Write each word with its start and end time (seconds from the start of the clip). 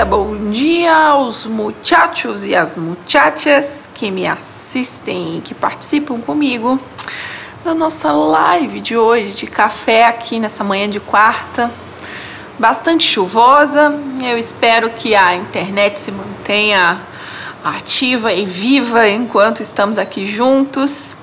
dia, 0.00 0.04
bom 0.06 0.50
dia 0.50 0.96
aos 0.96 1.44
muchachos 1.44 2.46
e 2.46 2.56
as 2.56 2.74
muchachas 2.74 3.88
que 3.92 4.10
me 4.10 4.26
assistem 4.26 5.36
e 5.36 5.40
que 5.42 5.52
participam 5.52 6.18
comigo 6.18 6.80
da 7.62 7.74
nossa 7.74 8.10
live 8.10 8.80
de 8.80 8.96
hoje 8.96 9.32
de 9.32 9.46
café 9.46 10.06
aqui 10.06 10.40
nessa 10.40 10.64
manhã 10.64 10.88
de 10.88 11.00
quarta. 11.00 11.70
Bastante 12.58 13.04
chuvosa, 13.04 13.94
eu 14.22 14.38
espero 14.38 14.88
que 14.88 15.14
a 15.14 15.34
internet 15.36 16.00
se 16.00 16.10
mantenha 16.10 16.98
ativa 17.62 18.32
e 18.32 18.46
viva 18.46 19.06
enquanto 19.06 19.60
estamos 19.60 19.98
aqui 19.98 20.26
juntos, 20.26 21.14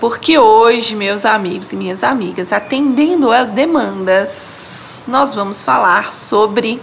porque 0.00 0.36
hoje, 0.36 0.96
meus 0.96 1.24
amigos 1.24 1.72
e 1.72 1.76
minhas 1.76 2.02
amigas, 2.02 2.52
atendendo 2.52 3.30
às 3.30 3.50
demandas, 3.50 5.02
nós 5.06 5.34
vamos 5.36 5.62
falar 5.62 6.12
sobre 6.12 6.80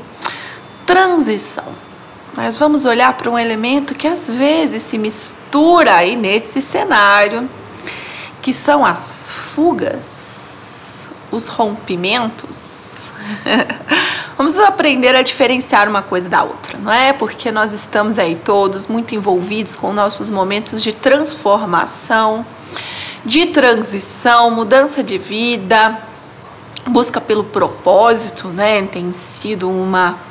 transição. 0.90 1.66
Nós 2.36 2.58
vamos 2.58 2.84
olhar 2.84 3.14
para 3.14 3.30
um 3.30 3.38
elemento 3.38 3.94
que 3.94 4.08
às 4.08 4.28
vezes 4.28 4.82
se 4.82 4.98
mistura 4.98 5.94
aí 5.94 6.16
nesse 6.16 6.64
cenário, 6.64 7.48
que 8.42 8.52
são 8.52 8.84
as 8.84 9.30
fugas, 9.30 11.08
os 11.32 11.48
rompimentos. 11.48 13.12
Vamos 14.36 14.58
aprender 14.58 15.16
a 15.16 15.22
diferenciar 15.22 15.88
uma 15.88 16.02
coisa 16.02 16.28
da 16.28 16.42
outra, 16.42 16.80
não 16.80 16.92
é? 16.92 17.14
Porque 17.14 17.52
nós 17.52 17.72
estamos 17.72 18.18
aí 18.18 18.36
todos 18.36 18.88
muito 18.88 19.14
envolvidos 19.14 19.76
com 19.76 19.94
nossos 19.94 20.28
momentos 20.28 20.82
de 20.82 20.92
transformação, 20.92 22.44
de 23.24 23.46
transição, 23.46 24.50
mudança 24.50 25.04
de 25.04 25.20
vida, 25.20 26.00
busca 26.88 27.22
pelo 27.22 27.44
propósito, 27.44 28.48
né? 28.48 28.82
Tem 28.88 29.14
sido 29.14 29.70
uma 29.70 30.29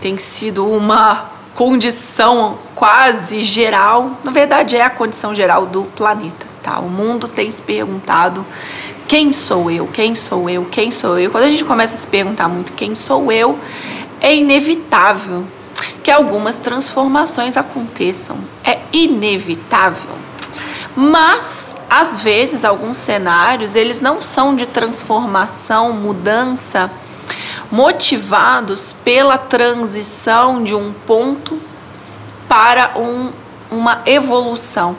tem 0.00 0.16
sido 0.18 0.66
uma 0.66 1.30
condição 1.54 2.58
quase 2.74 3.40
geral, 3.40 4.12
na 4.22 4.30
verdade 4.30 4.76
é 4.76 4.82
a 4.82 4.90
condição 4.90 5.34
geral 5.34 5.66
do 5.66 5.84
planeta, 5.84 6.46
tá? 6.62 6.78
O 6.78 6.88
mundo 6.88 7.26
tem 7.26 7.50
se 7.50 7.60
perguntado 7.60 8.46
quem 9.08 9.32
sou 9.32 9.70
eu, 9.70 9.86
quem 9.88 10.14
sou 10.14 10.48
eu, 10.48 10.64
quem 10.66 10.90
sou 10.90 11.18
eu. 11.18 11.30
Quando 11.30 11.44
a 11.44 11.50
gente 11.50 11.64
começa 11.64 11.94
a 11.94 11.96
se 11.96 12.06
perguntar 12.06 12.48
muito 12.48 12.72
quem 12.74 12.94
sou 12.94 13.32
eu, 13.32 13.58
é 14.20 14.36
inevitável 14.36 15.46
que 16.02 16.10
algumas 16.10 16.58
transformações 16.58 17.56
aconteçam. 17.56 18.36
É 18.62 18.78
inevitável. 18.92 20.10
Mas 20.94 21.76
às 21.88 22.22
vezes 22.22 22.64
alguns 22.64 22.96
cenários, 22.96 23.74
eles 23.74 24.00
não 24.00 24.20
são 24.20 24.54
de 24.54 24.66
transformação, 24.66 25.92
mudança, 25.92 26.90
motivados 27.70 28.92
pela 28.92 29.36
transição 29.36 30.62
de 30.62 30.74
um 30.74 30.92
ponto 30.92 31.60
para 32.48 32.92
um, 32.96 33.30
uma 33.70 34.02
evolução. 34.06 34.96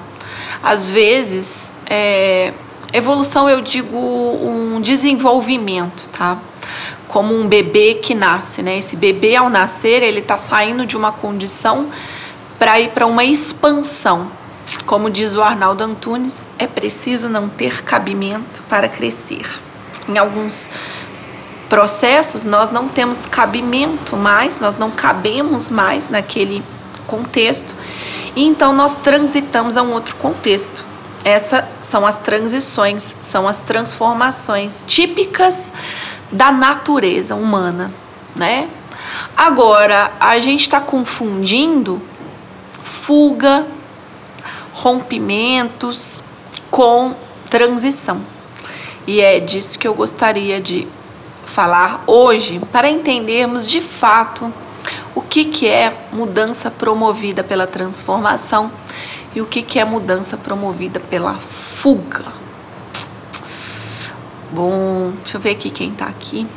Às 0.64 0.90
vezes, 0.90 1.72
é, 1.90 2.54
evolução 2.94 3.50
eu 3.50 3.62
digo 3.62 3.98
um 3.98 4.80
desenvolvimento, 4.82 6.08
tá? 6.10 6.38
Como 7.08 7.34
um 7.34 7.48
bebê 7.48 7.96
que 7.96 8.14
nasce, 8.14 8.62
né? 8.62 8.78
Esse 8.78 8.96
bebê 8.96 9.36
ao 9.36 9.50
nascer 9.50 10.04
ele 10.04 10.20
está 10.20 10.38
saindo 10.38 10.86
de 10.86 10.96
uma 10.96 11.12
condição 11.12 11.90
para 12.60 12.80
ir 12.80 12.90
para 12.90 13.08
uma 13.08 13.24
expansão. 13.24 14.32
Como 14.86 15.10
diz 15.10 15.34
o 15.36 15.42
Arnaldo 15.42 15.84
Antunes, 15.84 16.48
é 16.60 16.68
preciso 16.68 17.28
não 17.28 17.50
ter 17.50 17.84
cabimento 17.84 18.62
para 18.70 18.88
crescer. 18.88 19.48
Em 20.08 20.18
alguns 20.18 20.70
processos, 21.70 22.44
nós 22.44 22.72
não 22.72 22.90
temos 22.90 23.26
cabimento 23.26 24.18
mais, 24.18 24.60
nós 24.60 24.78
não 24.78 24.90
cabemos 24.90 25.70
mais 25.70 26.10
naquele 26.10 26.64
contexto, 27.06 27.76
e 28.36 28.44
então 28.44 28.74
nós 28.74 28.98
transitamos 28.98 29.78
a 29.78 29.84
um 29.84 29.94
outro 29.94 30.16
contexto. 30.16 30.84
Essas 31.24 31.64
são 31.82 32.06
as 32.06 32.16
transições, 32.16 33.18
são 33.22 33.48
as 33.48 33.60
transformações 33.60 34.84
típicas 34.88 35.72
da 36.32 36.52
natureza 36.52 37.36
humana, 37.36 37.92
né? 38.36 38.70
Agora, 39.36 40.12
a 40.20 40.40
gente 40.40 40.62
está 40.62 40.80
confundindo 40.80 42.02
fuga, 42.84 43.66
rompimentos 44.74 46.24
com 46.72 47.16
transição. 47.50 48.22
E 49.06 49.20
é 49.20 49.40
disso 49.40 49.78
que 49.80 49.88
eu 49.88 49.94
gostaria 49.94 50.62
de 50.62 50.88
falar 51.50 52.04
hoje 52.06 52.62
para 52.72 52.90
entendermos 52.90 53.68
de 53.68 53.82
fato 53.82 54.54
o 55.16 55.22
que, 55.22 55.46
que 55.46 55.68
é 55.68 55.94
mudança 56.14 56.72
promovida 56.72 57.44
pela 57.44 57.68
transformação 57.68 58.72
e 59.36 59.42
o 59.42 59.46
que, 59.46 59.62
que 59.62 59.80
é 59.80 59.86
mudança 59.86 60.38
promovida 60.38 61.00
pela 61.00 61.34
fuga. 61.36 62.26
Bom, 64.52 65.12
deixa 65.22 65.38
eu 65.38 65.42
ver 65.42 65.52
aqui 65.52 65.70
quem 65.70 65.92
está 65.92 66.06
aqui, 66.06 66.48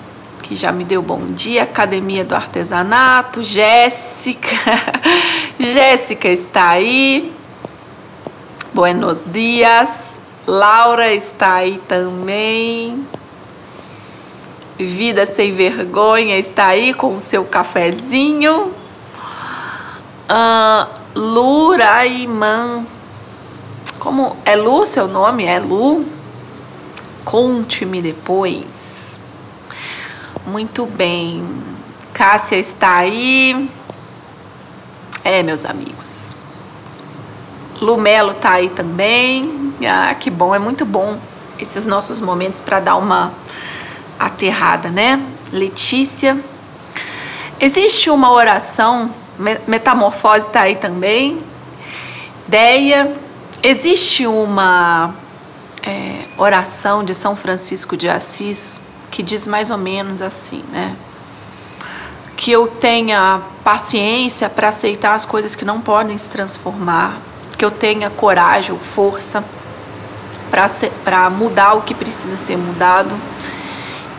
que 0.43 0.55
já 0.55 0.71
me 0.73 0.85
deu 0.85 1.03
bom 1.03 1.27
dia. 1.33 1.65
Academia 1.65 2.25
do 2.25 2.35
Artesanato, 2.35 3.43
Jéssica. 3.43 4.49
Jéssica 5.59 6.29
está 6.29 6.71
aí. 6.71 7.33
Buenos 8.73 9.23
dias. 9.27 10.19
Laura 10.47 11.13
está 11.13 11.55
aí 11.55 11.81
também. 11.87 13.07
Vida 14.79 15.27
Sem 15.27 15.55
Vergonha 15.55 16.39
está 16.39 16.67
aí 16.67 16.95
com 16.95 17.17
o 17.17 17.21
seu 17.21 17.45
cafezinho. 17.45 18.73
Uh, 20.29 20.87
Luraiman. 21.15 22.87
Como 23.99 24.37
é 24.45 24.57
Lu 24.57 24.85
seu 24.87 25.07
nome? 25.07 25.45
É 25.45 25.59
Lu? 25.59 26.07
Conte-me 27.25 28.01
depois. 28.01 29.21
Muito 30.47 30.87
bem. 30.87 31.47
Cássia 32.13 32.57
está 32.57 32.97
aí. 32.97 33.69
É, 35.23 35.43
meus 35.43 35.65
amigos. 35.65 36.35
Lumelo 37.81 38.35
tá 38.35 38.53
aí 38.53 38.71
também. 38.71 39.75
Ah, 39.87 40.15
que 40.15 40.31
bom, 40.31 40.55
é 40.55 40.59
muito 40.59 40.85
bom 40.85 41.19
esses 41.59 41.87
nossos 41.87 42.21
momentos 42.21 42.61
para 42.61 42.81
dar 42.81 42.97
uma 42.97 43.33
aterrada, 44.19 44.89
né? 44.91 45.21
Letícia. 45.53 46.39
Existe 47.61 48.11
uma 48.11 48.31
oração, 48.31 49.11
metamorfose 49.67 50.47
está 50.47 50.63
aí 50.63 50.77
também. 50.77 51.41
Deia. 52.49 53.17
Existe 53.63 54.27
uma 54.27 55.15
é, 55.87 56.25
oração 56.37 57.05
de 57.05 57.15
São 57.15 57.37
Francisco 57.37 57.97
de 57.97 58.09
Assis 58.09 58.81
que 59.13 59.23
diz 59.23 59.47
mais 59.47 59.71
ou 59.71 59.79
menos 59.79 60.23
assim, 60.23 60.65
né? 60.73 60.97
Que 62.37 62.51
eu 62.51 62.67
tenha 62.67 63.43
paciência 63.63 64.49
para 64.49 64.69
aceitar 64.69 65.15
as 65.15 65.25
coisas 65.25 65.55
que 65.55 65.65
não 65.65 65.81
podem 65.81 66.17
se 66.19 66.29
transformar, 66.29 67.19
que 67.57 67.65
eu 67.65 67.71
tenha 67.71 68.11
coragem, 68.11 68.77
força 68.79 69.45
para 71.05 71.31
mudar 71.31 71.75
o 71.75 71.83
que 71.83 71.95
precisa 71.95 72.37
ser 72.37 72.57
mudado 72.57 73.15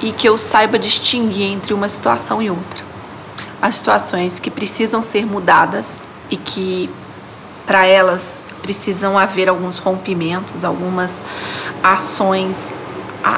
e 0.03 0.12
que 0.12 0.28
eu 0.28 0.38
saiba 0.38 0.78
distinguir 0.78 1.50
entre 1.50 1.74
uma 1.74 1.88
situação 1.88 2.41
e 2.41 2.50
outra. 2.50 2.84
As 3.62 3.75
situações 3.75 4.38
que 4.38 4.52
precisam 4.52 5.02
ser 5.02 5.25
mudadas 5.25 6.06
e 6.30 6.36
que 6.36 6.90
para 7.66 7.86
elas 7.86 8.38
precisam 8.62 9.18
haver 9.18 9.47
alguns 9.47 9.78
rompimentos, 9.78 10.66
algumas 10.66 11.24
ações, 11.81 12.73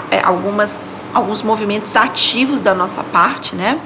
é, 0.09 0.21
algumas 0.23 0.83
alguns 1.13 1.41
movimentos 1.41 1.95
ativos 1.95 2.61
da 2.61 2.73
nossa 2.73 3.03
parte, 3.03 3.55
né? 3.55 3.79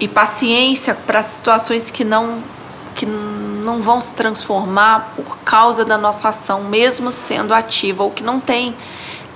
E 0.00 0.06
paciência 0.08 0.94
para 0.94 1.22
situações 1.22 1.92
que 1.92 2.04
não 2.04 2.42
que 2.96 3.06
não 3.06 3.80
vão 3.80 4.00
se 4.00 4.12
transformar 4.14 5.12
por 5.14 5.38
causa 5.38 5.84
da 5.84 5.96
nossa 5.96 6.30
ação, 6.30 6.64
mesmo 6.64 7.12
sendo 7.12 7.54
ativa 7.54 8.02
ou 8.02 8.10
que 8.10 8.24
não 8.24 8.40
tem 8.40 8.74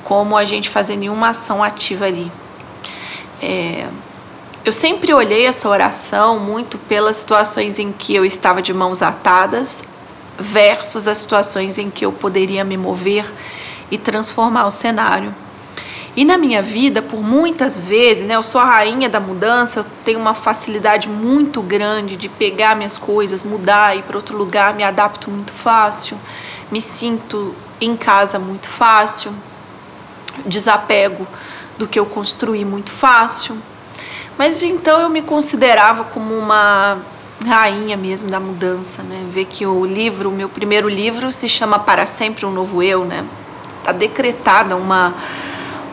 como 0.04 0.36
a 0.36 0.44
gente 0.44 0.68
fazer 0.68 0.96
nenhuma 0.96 1.28
ação 1.28 1.62
ativa 1.62 2.06
ali. 2.06 2.30
É, 3.40 3.88
eu 4.64 4.72
sempre 4.72 5.12
olhei 5.12 5.46
essa 5.46 5.68
oração 5.68 6.38
muito 6.38 6.78
pelas 6.78 7.16
situações 7.16 7.78
em 7.78 7.90
que 7.90 8.14
eu 8.14 8.24
estava 8.24 8.62
de 8.62 8.72
mãos 8.72 9.02
atadas 9.02 9.82
versus 10.38 11.08
as 11.08 11.18
situações 11.18 11.78
em 11.78 11.90
que 11.90 12.04
eu 12.04 12.12
poderia 12.12 12.64
me 12.64 12.76
mover 12.76 13.30
e 13.90 13.98
transformar 13.98 14.66
o 14.66 14.70
cenário. 14.70 15.34
E 16.14 16.24
na 16.24 16.36
minha 16.36 16.60
vida, 16.60 17.00
por 17.00 17.22
muitas 17.22 17.80
vezes, 17.80 18.26
né, 18.26 18.36
eu 18.36 18.42
sou 18.42 18.60
a 18.60 18.64
rainha 18.66 19.08
da 19.08 19.18
mudança, 19.18 19.80
eu 19.80 19.86
tenho 20.04 20.20
uma 20.20 20.34
facilidade 20.34 21.08
muito 21.08 21.62
grande 21.62 22.16
de 22.16 22.28
pegar 22.28 22.76
minhas 22.76 22.98
coisas, 22.98 23.42
mudar, 23.42 23.96
ir 23.96 24.02
para 24.02 24.16
outro 24.16 24.36
lugar, 24.36 24.74
me 24.74 24.84
adapto 24.84 25.30
muito 25.30 25.52
fácil, 25.52 26.18
me 26.70 26.82
sinto 26.82 27.54
em 27.80 27.96
casa 27.96 28.38
muito 28.38 28.68
fácil, 28.68 29.32
desapego 30.46 31.26
do 31.78 31.86
que 31.86 31.98
eu 31.98 32.06
construí 32.06 32.64
muito 32.64 32.90
fácil. 32.90 33.56
Mas 34.38 34.62
então 34.62 35.00
eu 35.00 35.08
me 35.08 35.22
considerava 35.22 36.04
como 36.04 36.34
uma 36.34 36.98
rainha 37.44 37.96
mesmo 37.96 38.30
da 38.30 38.40
mudança, 38.40 39.02
né? 39.02 39.26
Ver 39.32 39.46
que 39.46 39.66
o 39.66 39.84
livro, 39.84 40.30
o 40.30 40.32
meu 40.32 40.48
primeiro 40.48 40.88
livro 40.88 41.32
se 41.32 41.48
chama 41.48 41.78
Para 41.78 42.06
Sempre 42.06 42.46
um 42.46 42.52
Novo 42.52 42.82
Eu, 42.82 43.04
né? 43.04 43.24
Tá 43.84 43.92
decretada 43.92 44.76
uma 44.76 45.14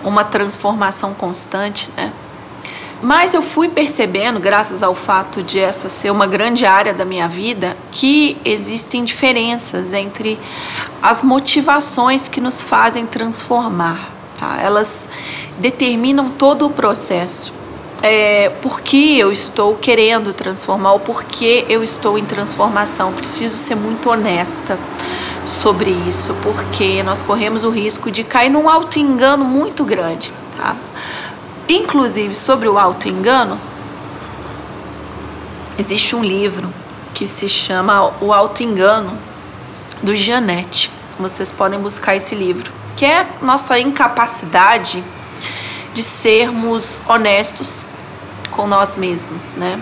uma 0.03 0.23
transformação 0.23 1.13
constante, 1.13 1.89
né? 1.95 2.11
Mas 3.01 3.33
eu 3.33 3.41
fui 3.41 3.69
percebendo, 3.69 4.39
graças 4.41 4.83
ao 4.83 4.93
fato 4.93 5.41
de 5.41 5.57
essa 5.57 5.87
ser 5.87 6.11
uma 6.11 6.27
grande 6.27 6.65
área 6.65 6.93
da 6.93 7.05
minha 7.05 7.29
vida, 7.29 7.77
que 7.91 8.37
existem 8.43 9.05
diferenças 9.05 9.93
entre 9.93 10.37
as 11.01 11.23
motivações 11.23 12.27
que 12.27 12.41
nos 12.41 12.61
fazem 12.61 13.05
transformar. 13.05 14.18
Tá? 14.39 14.59
Elas 14.61 15.09
determinam 15.57 16.29
todo 16.29 16.65
o 16.65 16.69
processo. 16.69 17.53
É, 18.01 18.49
por 18.61 18.79
que 18.79 19.19
eu 19.19 19.31
estou 19.31 19.75
querendo 19.75 20.31
transformar 20.31 20.93
ou 20.93 20.99
por 20.99 21.25
que 21.25 21.65
eu 21.67 21.83
estou 21.83 22.17
em 22.17 22.23
transformação? 22.23 23.11
Preciso 23.11 23.57
ser 23.57 23.75
muito 23.75 24.09
honesta 24.09 24.79
sobre 25.45 25.89
isso, 25.89 26.33
porque 26.41 27.03
nós 27.03 27.21
corremos 27.21 27.63
o 27.63 27.69
risco 27.69 28.09
de 28.09 28.23
cair 28.23 28.49
num 28.49 28.69
auto-engano 28.69 29.43
muito 29.43 29.83
grande. 29.83 30.31
Tá? 30.55 30.75
Inclusive, 31.67 32.33
sobre 32.33 32.69
o 32.69 32.79
auto-engano, 32.79 33.59
existe 35.77 36.15
um 36.15 36.23
livro 36.23 36.69
que 37.13 37.27
se 37.27 37.49
chama 37.49 38.13
O 38.21 38.33
Auto-Engano, 38.33 39.17
do 40.01 40.15
Janete. 40.15 40.89
Vocês 41.19 41.51
podem 41.51 41.79
buscar 41.79 42.15
esse 42.15 42.33
livro, 42.33 42.71
que 42.99 43.05
é 43.05 43.25
nossa 43.41 43.79
incapacidade 43.79 45.01
de 45.93 46.03
sermos 46.03 47.01
honestos 47.07 47.85
com 48.51 48.67
nós 48.67 48.97
mesmos, 48.97 49.55
né? 49.55 49.79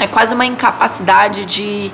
É 0.00 0.08
quase 0.08 0.34
uma 0.34 0.44
incapacidade 0.44 1.44
de 1.44 1.92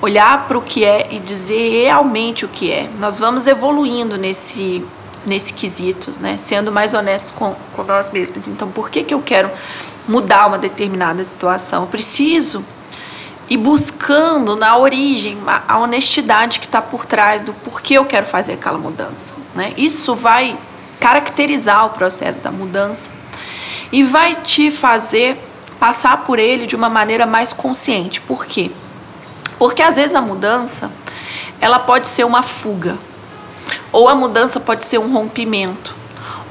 olhar 0.00 0.48
para 0.48 0.56
o 0.56 0.62
que 0.62 0.86
é 0.86 1.08
e 1.10 1.18
dizer 1.18 1.82
realmente 1.82 2.46
o 2.46 2.48
que 2.48 2.72
é. 2.72 2.88
Nós 2.98 3.18
vamos 3.18 3.46
evoluindo 3.46 4.16
nesse 4.16 4.82
nesse 5.26 5.52
quesito, 5.52 6.14
né? 6.18 6.38
Sendo 6.38 6.72
mais 6.72 6.94
honesto 6.94 7.34
com, 7.34 7.54
com 7.76 7.82
nós 7.82 8.10
mesmos. 8.10 8.48
Então, 8.48 8.70
por 8.70 8.88
que, 8.88 9.04
que 9.04 9.12
eu 9.12 9.20
quero 9.20 9.50
mudar 10.08 10.46
uma 10.46 10.56
determinada 10.56 11.22
situação? 11.22 11.82
Eu 11.82 11.88
preciso 11.88 12.64
ir 13.48 13.56
buscando 13.56 14.54
na 14.56 14.76
origem 14.76 15.38
a 15.66 15.78
honestidade 15.78 16.60
que 16.60 16.66
está 16.66 16.82
por 16.82 17.06
trás 17.06 17.42
do 17.42 17.52
porquê 17.52 17.94
eu 17.94 18.04
quero 18.04 18.26
fazer 18.26 18.54
aquela 18.54 18.78
mudança. 18.78 19.34
Né? 19.54 19.72
Isso 19.76 20.14
vai 20.14 20.56
caracterizar 21.00 21.86
o 21.86 21.90
processo 21.90 22.40
da 22.40 22.50
mudança 22.50 23.10
e 23.90 24.02
vai 24.02 24.34
te 24.34 24.70
fazer 24.70 25.38
passar 25.80 26.24
por 26.24 26.38
ele 26.38 26.66
de 26.66 26.76
uma 26.76 26.88
maneira 26.88 27.24
mais 27.24 27.52
consciente. 27.52 28.20
Por 28.20 28.44
quê? 28.44 28.70
Porque 29.58 29.82
às 29.82 29.96
vezes 29.96 30.14
a 30.14 30.20
mudança 30.20 30.90
ela 31.60 31.78
pode 31.78 32.08
ser 32.08 32.24
uma 32.24 32.42
fuga. 32.42 32.98
Ou 33.92 34.08
a 34.08 34.14
mudança 34.14 34.60
pode 34.60 34.84
ser 34.84 34.98
um 34.98 35.10
rompimento. 35.12 35.94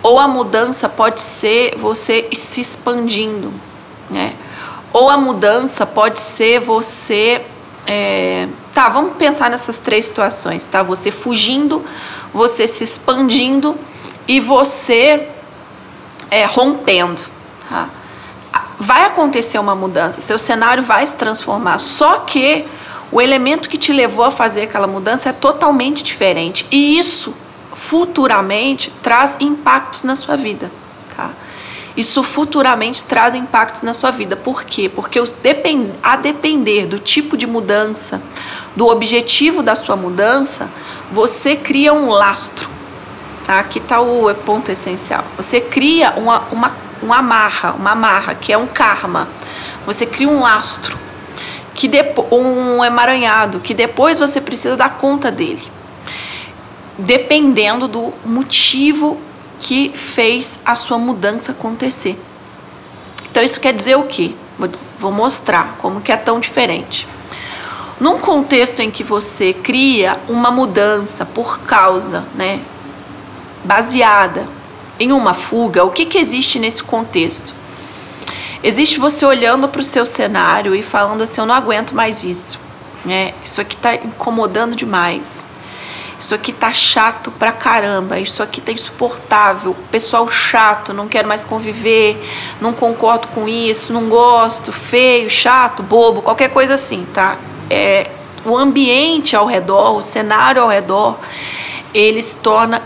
Ou 0.01 0.19
a 0.19 0.27
mudança 0.27 0.89
pode 0.89 1.21
ser 1.21 1.75
você 1.77 2.27
se 2.33 2.61
expandindo, 2.61 3.53
né? 4.09 4.33
Ou 4.97 5.11
a 5.11 5.17
mudança 5.17 5.85
pode 5.85 6.19
ser 6.19 6.59
você. 6.59 7.45
É... 7.85 8.47
Tá, 8.73 8.89
vamos 8.89 9.15
pensar 9.15 9.47
nessas 9.47 9.77
três 9.77 10.07
situações, 10.07 10.65
tá? 10.65 10.81
Você 10.81 11.11
fugindo, 11.11 11.85
você 12.33 12.65
se 12.65 12.83
expandindo 12.83 13.75
e 14.27 14.39
você 14.39 15.27
é, 16.31 16.45
rompendo, 16.45 17.21
tá? 17.69 17.89
Vai 18.79 19.05
acontecer 19.05 19.59
uma 19.59 19.75
mudança, 19.75 20.19
seu 20.19 20.39
cenário 20.39 20.81
vai 20.81 21.05
se 21.05 21.15
transformar, 21.15 21.77
só 21.77 22.19
que 22.19 22.65
o 23.11 23.21
elemento 23.21 23.69
que 23.69 23.77
te 23.77 23.93
levou 23.93 24.25
a 24.25 24.31
fazer 24.31 24.63
aquela 24.63 24.87
mudança 24.87 25.29
é 25.29 25.33
totalmente 25.33 26.01
diferente. 26.03 26.65
E 26.71 26.97
isso 26.97 27.35
futuramente 27.73 28.91
traz 29.03 29.37
impactos 29.39 30.03
na 30.03 30.15
sua 30.15 30.35
vida? 30.35 30.71
Isso 31.97 32.21
futuramente 32.21 33.03
traz 33.03 33.33
impactos 33.33 33.81
na 33.81 33.91
sua 33.91 34.11
vida. 34.11 34.35
Por 34.35 34.63
quê? 34.63 34.87
Porque 34.87 35.19
a 36.03 36.15
depender 36.15 36.85
do 36.85 36.99
tipo 36.99 37.35
de 37.35 37.47
mudança, 37.47 38.21
do 38.75 38.85
objetivo 38.87 39.63
da 39.63 39.75
sua 39.75 39.95
mudança, 39.95 40.69
você 41.11 41.55
cria 41.55 41.91
um 41.91 42.09
lastro. 42.09 42.69
Tá? 43.47 43.59
Aqui 43.59 43.79
está 43.79 43.99
o 43.99 44.31
ponto 44.45 44.71
essencial. 44.71 45.23
Você 45.37 45.59
cria 45.59 46.11
uma, 46.11 46.41
uma, 46.51 46.71
uma 47.01 47.17
amarra, 47.17 47.71
uma 47.71 47.91
amarra, 47.93 48.35
que 48.35 48.53
é 48.53 48.57
um 48.57 48.67
karma. 48.67 49.27
Você 49.87 50.05
cria 50.05 50.29
um 50.29 50.41
lastro 50.41 50.99
que 51.73 51.87
depois, 51.87 52.27
um 52.31 52.85
emaranhado, 52.85 53.59
que 53.59 53.73
depois 53.73 54.19
você 54.19 54.39
precisa 54.39 54.75
dar 54.75 54.97
conta 54.97 55.31
dele, 55.31 55.63
dependendo 56.97 57.87
do 57.87 58.13
motivo 58.23 59.19
que 59.59 59.91
fez 59.93 60.59
a 60.65 60.75
sua 60.75 60.97
mudança 60.97 61.51
acontecer. 61.51 62.19
Então 63.29 63.43
isso 63.43 63.59
quer 63.59 63.73
dizer 63.73 63.95
o 63.95 64.03
quê? 64.03 64.33
Vou, 64.97 65.11
mostrar 65.11 65.75
como 65.79 66.01
que 66.01 66.11
é 66.11 66.17
tão 66.17 66.39
diferente. 66.39 67.07
Num 67.99 68.17
contexto 68.19 68.79
em 68.79 68.89
que 68.89 69.03
você 69.03 69.53
cria 69.53 70.19
uma 70.27 70.49
mudança 70.49 71.25
por 71.25 71.59
causa, 71.59 72.25
né, 72.35 72.61
baseada 73.63 74.47
em 74.99 75.11
uma 75.11 75.33
fuga, 75.33 75.83
o 75.83 75.91
que, 75.91 76.05
que 76.05 76.17
existe 76.17 76.57
nesse 76.57 76.81
contexto? 76.83 77.53
Existe 78.63 78.99
você 78.99 79.25
olhando 79.25 79.67
para 79.67 79.81
o 79.81 79.83
seu 79.83 80.05
cenário 80.05 80.73
e 80.73 80.81
falando 80.81 81.21
assim: 81.21 81.41
eu 81.41 81.45
não 81.45 81.53
aguento 81.53 81.93
mais 81.93 82.23
isso. 82.23 82.59
Né? 83.05 83.33
Isso 83.43 83.61
aqui 83.61 83.75
está 83.75 83.95
incomodando 83.95 84.75
demais. 84.75 85.45
Isso 86.19 86.33
aqui 86.33 86.51
tá 86.51 86.73
chato 86.73 87.31
pra 87.31 87.51
caramba. 87.51 88.19
Isso 88.19 88.41
aqui 88.41 88.59
tá 88.59 88.71
insuportável. 88.71 89.75
Pessoal 89.91 90.27
chato, 90.27 90.93
não 90.93 91.07
quero 91.07 91.27
mais 91.27 91.43
conviver, 91.43 92.17
não 92.59 92.73
concordo 92.73 93.27
com 93.29 93.47
isso, 93.47 93.93
não 93.93 94.09
gosto, 94.09 94.71
feio, 94.71 95.29
chato, 95.29 95.83
bobo, 95.83 96.21
qualquer 96.21 96.49
coisa 96.49 96.73
assim, 96.73 97.05
tá? 97.13 97.37
É, 97.69 98.09
o 98.45 98.57
ambiente 98.57 99.35
ao 99.35 99.45
redor, 99.45 99.97
o 99.97 100.01
cenário 100.01 100.61
ao 100.61 100.69
redor, 100.69 101.17
ele 101.93 102.21
se 102.21 102.37
torna 102.37 102.81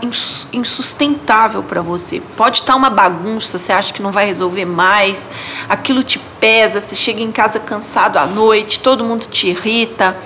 insustentável 0.52 1.62
para 1.62 1.82
você. 1.82 2.20
Pode 2.36 2.60
estar 2.60 2.76
uma 2.76 2.90
bagunça, 2.90 3.58
você 3.58 3.72
acha 3.72 3.92
que 3.92 4.02
não 4.02 4.10
vai 4.10 4.26
resolver 4.26 4.64
mais, 4.64 5.28
aquilo 5.68 6.02
te 6.02 6.18
pesa, 6.40 6.80
você 6.80 6.94
chega 6.94 7.22
em 7.22 7.32
casa 7.32 7.60
cansado 7.60 8.16
à 8.16 8.26
noite, 8.26 8.80
todo 8.80 9.04
mundo 9.04 9.26
te 9.26 9.48
irrita, 9.48 10.16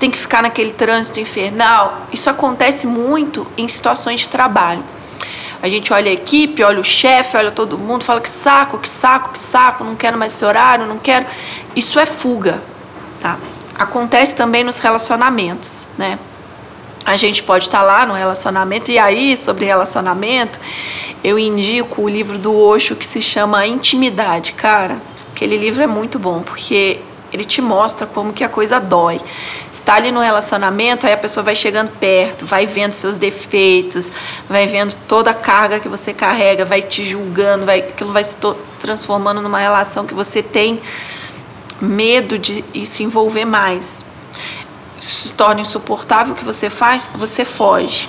tem 0.00 0.10
que 0.10 0.18
ficar 0.18 0.42
naquele 0.42 0.72
trânsito 0.72 1.20
infernal. 1.20 2.06
Isso 2.12 2.28
acontece 2.28 2.86
muito 2.86 3.46
em 3.56 3.68
situações 3.68 4.20
de 4.20 4.28
trabalho. 4.28 4.82
A 5.62 5.68
gente 5.68 5.92
olha 5.92 6.10
a 6.10 6.14
equipe, 6.14 6.64
olha 6.64 6.80
o 6.80 6.84
chefe, 6.84 7.36
olha 7.36 7.50
todo 7.50 7.78
mundo, 7.78 8.02
fala 8.02 8.20
que 8.20 8.30
saco, 8.30 8.78
que 8.78 8.88
saco, 8.88 9.32
que 9.32 9.38
saco, 9.38 9.84
não 9.84 9.94
quero 9.94 10.18
mais 10.18 10.32
esse 10.32 10.44
horário, 10.44 10.86
não 10.86 10.98
quero. 10.98 11.26
Isso 11.76 12.00
é 12.00 12.06
fuga, 12.06 12.62
tá? 13.20 13.38
Acontece 13.78 14.34
também 14.34 14.64
nos 14.64 14.78
relacionamentos, 14.78 15.86
né? 15.98 16.18
a 17.04 17.16
gente 17.16 17.42
pode 17.42 17.64
estar 17.64 17.82
lá 17.82 18.06
no 18.06 18.14
relacionamento. 18.14 18.90
E 18.90 18.98
aí, 18.98 19.36
sobre 19.36 19.64
relacionamento, 19.64 20.60
eu 21.22 21.38
indico 21.38 22.02
o 22.02 22.08
livro 22.08 22.38
do 22.38 22.54
Osho 22.54 22.94
que 22.94 23.06
se 23.06 23.20
chama 23.20 23.66
Intimidade. 23.66 24.52
Cara, 24.52 25.00
aquele 25.32 25.56
livro 25.56 25.82
é 25.82 25.86
muito 25.86 26.18
bom, 26.18 26.40
porque 26.40 27.00
ele 27.32 27.44
te 27.44 27.60
mostra 27.62 28.06
como 28.06 28.32
que 28.32 28.42
a 28.44 28.48
coisa 28.48 28.78
dói. 28.78 29.20
Está 29.72 29.94
ali 29.94 30.10
no 30.10 30.20
relacionamento, 30.20 31.06
aí 31.06 31.12
a 31.12 31.18
pessoa 31.18 31.44
vai 31.44 31.54
chegando 31.54 31.90
perto, 31.98 32.46
vai 32.46 32.66
vendo 32.66 32.92
seus 32.92 33.18
defeitos, 33.18 34.12
vai 34.48 34.66
vendo 34.66 34.94
toda 35.06 35.30
a 35.30 35.34
carga 35.34 35.80
que 35.80 35.88
você 35.88 36.12
carrega, 36.12 36.64
vai 36.64 36.82
te 36.82 37.04
julgando, 37.04 37.66
vai, 37.66 37.80
aquilo 37.80 38.12
vai 38.12 38.24
se 38.24 38.36
transformando 38.78 39.40
numa 39.40 39.58
relação 39.58 40.06
que 40.06 40.14
você 40.14 40.42
tem 40.42 40.80
medo 41.80 42.38
de 42.38 42.64
se 42.84 43.02
envolver 43.02 43.44
mais 43.44 44.04
se 45.00 45.32
torna 45.32 45.60
insuportável, 45.60 46.34
o 46.34 46.36
que 46.36 46.44
você 46.44 46.68
faz? 46.68 47.10
Você 47.14 47.44
foge. 47.44 48.08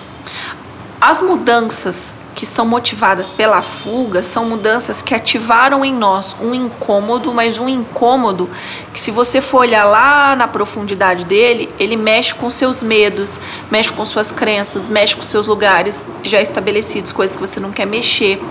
As 1.00 1.22
mudanças 1.22 2.14
que 2.42 2.46
são 2.48 2.66
motivadas 2.66 3.30
pela 3.30 3.62
fuga 3.62 4.24
são 4.24 4.46
mudanças 4.46 5.00
que 5.00 5.14
ativaram 5.14 5.86
em 5.86 5.94
nós 5.94 6.36
um 6.42 6.56
incômodo, 6.56 7.32
mas 7.36 7.60
um 7.60 7.70
incômodo 7.70 8.50
que, 8.92 9.00
se 9.00 9.12
você 9.12 9.40
for 9.40 9.60
olhar 9.60 9.84
lá 9.84 10.36
na 10.36 10.48
profundidade 10.48 11.24
dele, 11.24 11.70
ele 11.78 11.96
mexe 11.96 12.34
com 12.34 12.50
seus 12.50 12.82
medos, 12.82 13.40
mexe 13.70 13.94
com 13.94 14.04
suas 14.04 14.32
crenças, 14.32 14.90
mexe 14.90 15.16
com 15.16 15.22
seus 15.22 15.46
lugares 15.46 16.08
já 16.24 16.42
estabelecidos, 16.42 17.12
coisas 17.12 17.36
que 17.36 17.42
você 17.46 17.60
não 17.60 17.72
quer 17.72 17.86
mexer. 17.86 18.42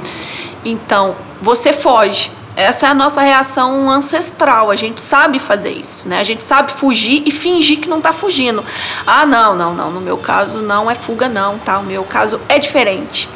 Então, 0.64 1.16
você 1.42 1.72
foge. 1.72 2.30
Essa 2.54 2.86
é 2.86 2.90
a 2.90 2.94
nossa 2.94 3.20
reação 3.22 3.90
ancestral. 3.90 4.70
A 4.70 4.76
gente 4.76 5.00
sabe 5.00 5.40
fazer 5.40 5.70
isso, 5.72 6.08
né? 6.08 6.20
A 6.20 6.24
gente 6.24 6.44
sabe 6.44 6.70
fugir 6.70 7.24
e 7.26 7.32
fingir 7.32 7.80
que 7.80 7.88
não 7.88 8.00
tá 8.00 8.12
fugindo. 8.12 8.64
Ah, 9.04 9.26
não, 9.26 9.56
não, 9.56 9.74
não. 9.74 9.90
No 9.90 10.00
meu 10.00 10.16
caso 10.16 10.62
não 10.62 10.88
é 10.88 10.94
fuga, 10.94 11.28
não, 11.28 11.58
tá? 11.58 11.80
O 11.80 11.82
meu 11.82 12.04
caso 12.04 12.40
é 12.48 12.56
diferente. 12.56 13.28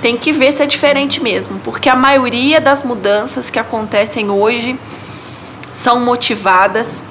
Tem 0.00 0.16
que 0.16 0.32
ver 0.32 0.52
se 0.52 0.62
é 0.62 0.66
diferente 0.66 1.22
mesmo, 1.22 1.58
porque 1.60 1.88
a 1.88 1.96
maioria 1.96 2.60
das 2.60 2.82
mudanças 2.82 3.50
que 3.50 3.58
acontecem 3.58 4.30
hoje 4.30 4.78
são 5.72 6.00
motivadas 6.00 7.02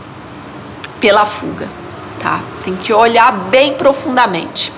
pela 0.99 1.25
fuga, 1.25 1.67
tá? 2.19 2.41
Tem 2.63 2.75
que 2.75 2.91
olhar 2.93 3.31
bem 3.31 3.73
profundamente. 3.73 4.73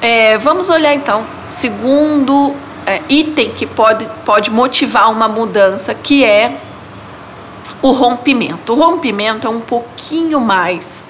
É, 0.00 0.38
vamos 0.38 0.68
olhar 0.68 0.94
então, 0.94 1.24
segundo 1.50 2.54
é, 2.86 3.02
item 3.08 3.50
que 3.50 3.66
pode, 3.66 4.06
pode 4.24 4.50
motivar 4.50 5.10
uma 5.10 5.28
mudança, 5.28 5.94
que 5.94 6.24
é 6.24 6.56
o 7.82 7.90
rompimento. 7.90 8.72
O 8.72 8.76
rompimento 8.76 9.46
é 9.46 9.50
um 9.50 9.60
pouquinho 9.60 10.40
mais 10.40 11.08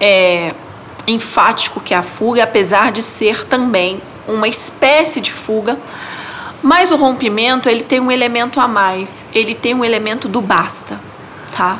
é, 0.00 0.54
enfático 1.06 1.80
que 1.80 1.94
a 1.94 2.02
fuga, 2.02 2.44
apesar 2.44 2.92
de 2.92 3.02
ser 3.02 3.44
também 3.46 4.00
uma 4.28 4.46
espécie 4.46 5.20
de 5.20 5.32
fuga, 5.32 5.78
mas 6.62 6.90
o 6.90 6.96
rompimento 6.96 7.68
ele 7.68 7.82
tem 7.82 8.00
um 8.00 8.10
elemento 8.10 8.60
a 8.60 8.68
mais, 8.68 9.24
ele 9.32 9.54
tem 9.54 9.74
um 9.74 9.84
elemento 9.84 10.28
do 10.28 10.40
basta, 10.40 11.00
tá? 11.56 11.78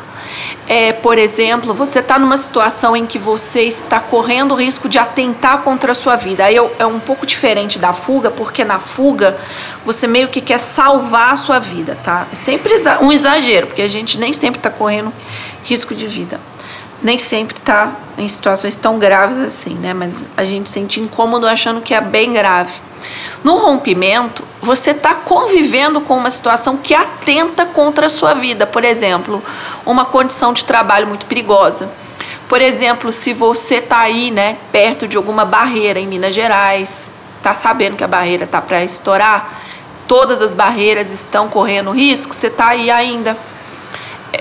É, 0.69 0.93
por 0.93 1.17
exemplo, 1.17 1.73
você 1.73 2.01
está 2.01 2.19
numa 2.19 2.37
situação 2.37 2.95
em 2.95 3.07
que 3.07 3.19
você 3.19 3.63
está 3.63 3.99
correndo 3.99 4.53
o 4.53 4.55
risco 4.55 4.89
de 4.89 4.99
atentar 4.99 5.63
contra 5.63 5.93
a 5.93 5.95
sua 5.95 6.17
vida. 6.17 6.45
Aí 6.45 6.57
é 6.57 6.87
um 6.87 7.01
pouco 7.01 7.25
diferente 7.25 7.79
da 7.79 7.95
fuga, 7.95 8.31
porque 8.31 8.65
na 8.65 8.79
fuga 8.79 9.39
você 9.85 10.07
meio 10.07 10.29
que 10.29 10.43
quer 10.43 10.61
salvar 10.61 11.33
a 11.33 11.37
sua 11.37 11.59
vida, 11.59 11.97
tá? 12.05 12.27
É 12.31 12.37
sempre 12.37 12.75
um 13.01 13.11
exagero, 13.11 13.69
porque 13.69 13.83
a 13.83 13.89
gente 13.89 14.19
nem 14.19 14.33
sempre 14.33 14.59
está 14.59 14.71
correndo 14.71 15.13
risco 15.65 15.95
de 15.95 16.07
vida 16.07 16.39
nem 17.03 17.19
sempre 17.19 17.57
está 17.57 17.93
em 18.17 18.27
situações 18.27 18.77
tão 18.77 18.99
graves 18.99 19.39
assim, 19.39 19.75
né? 19.75 19.95
Mas 19.95 20.27
a 20.37 20.45
gente 20.45 20.69
sente 20.69 21.01
incômodo 21.01 21.47
achando 21.47 21.81
que 21.81 21.95
é 21.95 22.01
bem 22.01 22.33
grave. 22.33 22.73
No 23.45 23.57
rompimento, 23.57 24.43
você 24.61 24.91
está 24.91 25.15
convivendo 25.15 26.01
com 26.01 26.17
uma 26.17 26.31
situação 26.31 26.77
que 26.77 26.95
atenta 26.95 27.65
contra 27.67 28.07
a 28.07 28.11
sua 28.11 28.35
vida. 28.35 28.67
Por 28.67 28.85
exemplo, 28.85 29.43
uma 29.87 30.05
condição 30.05 30.53
de 30.53 30.65
trabalho 30.65 31.07
muito 31.07 31.27
perigosa. 31.27 31.89
Por 32.49 32.61
exemplo, 32.61 33.13
se 33.13 33.33
você 33.33 33.77
está 33.77 34.01
aí, 34.01 34.31
né, 34.31 34.57
perto 34.73 35.07
de 35.07 35.17
alguma 35.17 35.45
barreira 35.45 36.01
em 36.01 36.07
Minas 36.07 36.35
Gerais, 36.35 37.11
está 37.37 37.55
sabendo 37.55 37.97
que 37.97 38.03
a 38.03 38.09
barreira 38.09 38.45
está 38.45 38.61
para 38.61 38.83
estourar, 38.83 39.61
todas 40.09 40.41
as 40.41 40.55
barreiras 40.55 41.11
estão 41.11 41.49
correndo 41.49 41.91
risco, 41.91 42.35
você 42.35 42.47
está 42.49 42.69
aí 42.69 42.91
ainda 42.91 43.37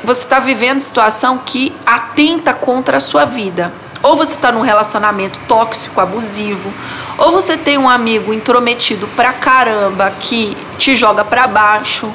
você 0.04 0.24
está 0.24 0.40
vivendo 0.40 0.80
situação 0.80 1.40
que 1.40 1.74
atenta 1.86 2.54
contra 2.54 2.98
a 2.98 3.00
sua 3.00 3.26
vida. 3.26 3.72
Ou 4.04 4.16
você 4.16 4.34
está 4.34 4.52
num 4.52 4.62
relacionamento 4.62 5.40
tóxico, 5.48 6.00
abusivo, 6.00 6.72
ou 7.18 7.32
você 7.32 7.58
tem 7.58 7.78
um 7.78 7.90
amigo 7.90 8.32
intrometido 8.32 9.08
pra 9.16 9.34
caramba 9.34 10.14
que 10.20 10.56
te 10.78 10.96
joga 10.96 11.26
para 11.26 11.48
baixo. 11.48 12.12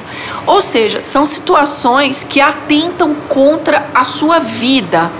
Ou 0.47 0.61
seja, 0.61 1.03
são 1.03 1.25
situações 1.25 2.25
que 2.27 2.39
atentam 2.39 3.13
contra 3.27 3.85
a 3.93 4.05
sua 4.05 4.39
vida 4.39 5.11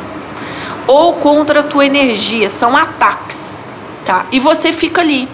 ou 0.88 1.14
contra 1.14 1.62
a 1.62 1.64
tua 1.64 1.86
energia, 1.86 2.50
são 2.50 2.76
ataques, 2.76 3.58
tá? 4.06 4.26
E 4.32 4.40
você 4.40 4.72
fica 4.72 5.02
ali. 5.02 5.28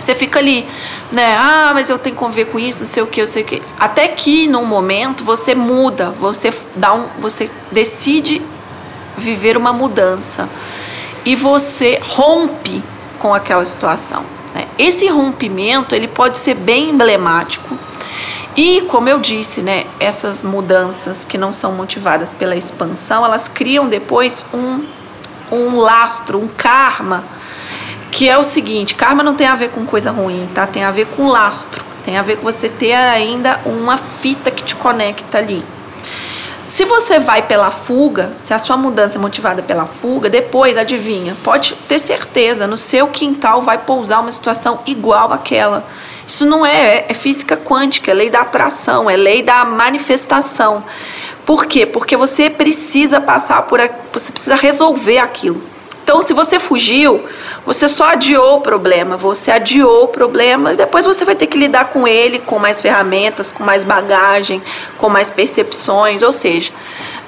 Você 0.00 0.14
fica 0.14 0.38
ali 0.38 0.66
né? 1.10 1.36
Ah, 1.38 1.70
mas 1.72 1.88
eu 1.88 1.98
tenho 1.98 2.14
que 2.14 2.20
conviver 2.20 2.46
com 2.46 2.58
isso, 2.58 2.80
não 2.80 2.86
sei 2.86 3.02
o 3.02 3.06
que, 3.06 3.22
não 3.22 3.30
sei 3.30 3.42
o 3.42 3.46
que. 3.46 3.62
Até 3.78 4.08
que 4.08 4.46
num 4.46 4.64
momento 4.64 5.24
você 5.24 5.54
muda, 5.54 6.10
você 6.10 6.52
dá 6.76 6.94
um, 6.94 7.06
você 7.18 7.50
decide 7.72 8.42
viver 9.16 9.56
uma 9.56 9.72
mudança 9.72 10.48
e 11.24 11.34
você 11.34 12.00
rompe 12.02 12.82
com 13.18 13.34
aquela 13.34 13.64
situação. 13.64 14.22
Né? 14.54 14.66
Esse 14.78 15.08
rompimento 15.08 15.94
ele 15.94 16.08
pode 16.08 16.38
ser 16.38 16.54
bem 16.54 16.90
emblemático 16.90 17.76
e 18.56 18.82
como 18.82 19.08
eu 19.08 19.20
disse, 19.20 19.60
né, 19.60 19.84
essas 20.00 20.42
mudanças 20.42 21.24
que 21.24 21.38
não 21.38 21.52
são 21.52 21.72
motivadas 21.72 22.34
pela 22.34 22.56
expansão, 22.56 23.24
elas 23.24 23.46
criam 23.46 23.88
depois 23.88 24.44
um, 24.52 24.84
um 25.52 25.76
lastro, 25.76 26.38
um 26.38 26.48
karma 26.48 27.24
que 28.10 28.28
é 28.28 28.36
o 28.36 28.42
seguinte, 28.42 28.94
karma 28.94 29.22
não 29.22 29.34
tem 29.34 29.46
a 29.46 29.54
ver 29.54 29.70
com 29.70 29.84
coisa 29.84 30.10
ruim, 30.10 30.48
tá? 30.54 30.66
Tem 30.66 30.84
a 30.84 30.90
ver 30.90 31.06
com 31.06 31.28
lastro, 31.28 31.84
tem 32.04 32.16
a 32.16 32.22
ver 32.22 32.36
com 32.36 32.42
você 32.42 32.68
ter 32.68 32.94
ainda 32.94 33.60
uma 33.64 33.96
fita 33.96 34.50
que 34.50 34.62
te 34.62 34.74
conecta 34.74 35.38
ali. 35.38 35.64
Se 36.68 36.84
você 36.84 37.18
vai 37.18 37.40
pela 37.40 37.70
fuga, 37.70 38.32
se 38.42 38.52
a 38.52 38.58
sua 38.58 38.76
mudança 38.76 39.16
é 39.16 39.20
motivada 39.20 39.62
pela 39.62 39.86
fuga, 39.86 40.28
depois, 40.28 40.76
adivinha, 40.76 41.34
pode 41.42 41.74
ter 41.88 41.98
certeza, 41.98 42.66
no 42.66 42.76
seu 42.76 43.08
quintal 43.08 43.62
vai 43.62 43.78
pousar 43.78 44.20
uma 44.20 44.30
situação 44.30 44.80
igual 44.86 45.32
àquela. 45.32 45.86
Isso 46.26 46.44
não 46.44 46.66
é, 46.66 47.06
é 47.08 47.14
física 47.14 47.56
quântica, 47.56 48.10
é 48.10 48.14
lei 48.14 48.28
da 48.28 48.42
atração, 48.42 49.08
é 49.08 49.16
lei 49.16 49.42
da 49.42 49.64
manifestação. 49.64 50.84
Por 51.46 51.64
quê? 51.64 51.86
Porque 51.86 52.18
você 52.18 52.50
precisa 52.50 53.18
passar 53.18 53.62
por, 53.62 53.80
você 54.12 54.30
precisa 54.30 54.54
resolver 54.54 55.20
aquilo. 55.20 55.62
Então, 56.08 56.22
se 56.22 56.32
você 56.32 56.58
fugiu, 56.58 57.26
você 57.66 57.86
só 57.86 58.12
adiou 58.12 58.56
o 58.56 58.60
problema, 58.62 59.14
você 59.14 59.50
adiou 59.50 60.04
o 60.04 60.08
problema 60.08 60.72
e 60.72 60.76
depois 60.76 61.04
você 61.04 61.22
vai 61.22 61.34
ter 61.34 61.46
que 61.46 61.58
lidar 61.58 61.90
com 61.90 62.08
ele 62.08 62.38
com 62.38 62.58
mais 62.58 62.80
ferramentas, 62.80 63.50
com 63.50 63.62
mais 63.62 63.84
bagagem, 63.84 64.62
com 64.96 65.10
mais 65.10 65.30
percepções. 65.30 66.22
Ou 66.22 66.32
seja, 66.32 66.72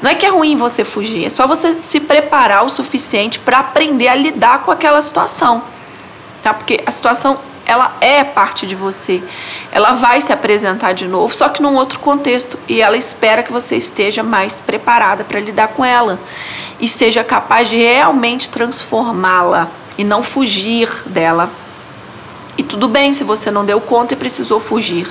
não 0.00 0.10
é 0.10 0.14
que 0.14 0.24
é 0.24 0.30
ruim 0.30 0.56
você 0.56 0.82
fugir, 0.82 1.26
é 1.26 1.28
só 1.28 1.46
você 1.46 1.76
se 1.82 2.00
preparar 2.00 2.64
o 2.64 2.70
suficiente 2.70 3.38
para 3.38 3.58
aprender 3.58 4.08
a 4.08 4.14
lidar 4.14 4.62
com 4.62 4.70
aquela 4.70 5.02
situação. 5.02 5.62
Tá? 6.42 6.54
Porque 6.54 6.80
a 6.86 6.90
situação 6.90 7.38
ela 7.70 7.96
é 8.00 8.24
parte 8.24 8.66
de 8.66 8.74
você. 8.74 9.22
Ela 9.70 9.92
vai 9.92 10.20
se 10.20 10.32
apresentar 10.32 10.92
de 10.92 11.06
novo, 11.06 11.32
só 11.32 11.48
que 11.48 11.62
num 11.62 11.76
outro 11.76 12.00
contexto. 12.00 12.58
E 12.66 12.82
ela 12.82 12.96
espera 12.96 13.44
que 13.44 13.52
você 13.52 13.76
esteja 13.76 14.24
mais 14.24 14.58
preparada 14.58 15.22
para 15.22 15.38
lidar 15.38 15.68
com 15.68 15.84
ela 15.84 16.18
e 16.80 16.88
seja 16.88 17.22
capaz 17.22 17.68
de 17.68 17.76
realmente 17.76 18.50
transformá-la 18.50 19.68
e 19.96 20.02
não 20.02 20.20
fugir 20.20 20.90
dela. 21.06 21.48
E 22.58 22.64
tudo 22.64 22.88
bem 22.88 23.12
se 23.12 23.22
você 23.22 23.52
não 23.52 23.64
deu 23.64 23.80
conta 23.80 24.14
e 24.14 24.16
precisou 24.16 24.58
fugir. 24.58 25.06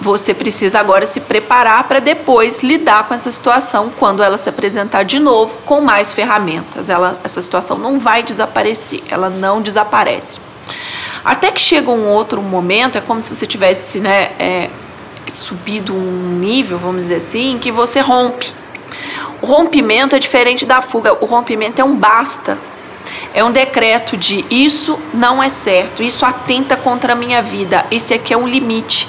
Você 0.00 0.34
precisa 0.34 0.80
agora 0.80 1.06
se 1.06 1.20
preparar 1.20 1.84
para 1.84 2.00
depois 2.00 2.64
lidar 2.64 3.06
com 3.06 3.14
essa 3.14 3.30
situação 3.30 3.92
quando 3.96 4.24
ela 4.24 4.36
se 4.36 4.48
apresentar 4.48 5.04
de 5.04 5.20
novo 5.20 5.56
com 5.64 5.80
mais 5.80 6.12
ferramentas. 6.12 6.88
Ela, 6.88 7.16
essa 7.22 7.40
situação 7.40 7.78
não 7.78 8.00
vai 8.00 8.24
desaparecer, 8.24 9.04
ela 9.08 9.30
não 9.30 9.62
desaparece. 9.62 10.40
Até 11.24 11.50
que 11.50 11.60
chega 11.60 11.90
um 11.90 12.08
outro 12.08 12.42
momento, 12.42 12.98
é 12.98 13.00
como 13.00 13.20
se 13.20 13.34
você 13.34 13.46
tivesse 13.46 13.98
né, 13.98 14.32
é, 14.38 14.68
subido 15.26 15.94
um 15.94 16.38
nível, 16.38 16.78
vamos 16.78 17.02
dizer 17.02 17.16
assim, 17.16 17.58
que 17.58 17.72
você 17.72 18.00
rompe. 18.00 18.52
O 19.40 19.46
rompimento 19.46 20.14
é 20.14 20.18
diferente 20.18 20.66
da 20.66 20.80
fuga. 20.82 21.14
O 21.22 21.26
rompimento 21.26 21.80
é 21.80 21.84
um 21.84 21.96
basta. 21.96 22.58
É 23.32 23.42
um 23.42 23.50
decreto 23.50 24.16
de 24.16 24.44
isso 24.50 24.98
não 25.12 25.42
é 25.42 25.48
certo, 25.48 26.02
isso 26.02 26.24
atenta 26.24 26.76
contra 26.76 27.14
a 27.14 27.16
minha 27.16 27.42
vida, 27.42 27.84
esse 27.90 28.14
aqui 28.14 28.32
é 28.32 28.36
um 28.36 28.46
limite. 28.46 29.08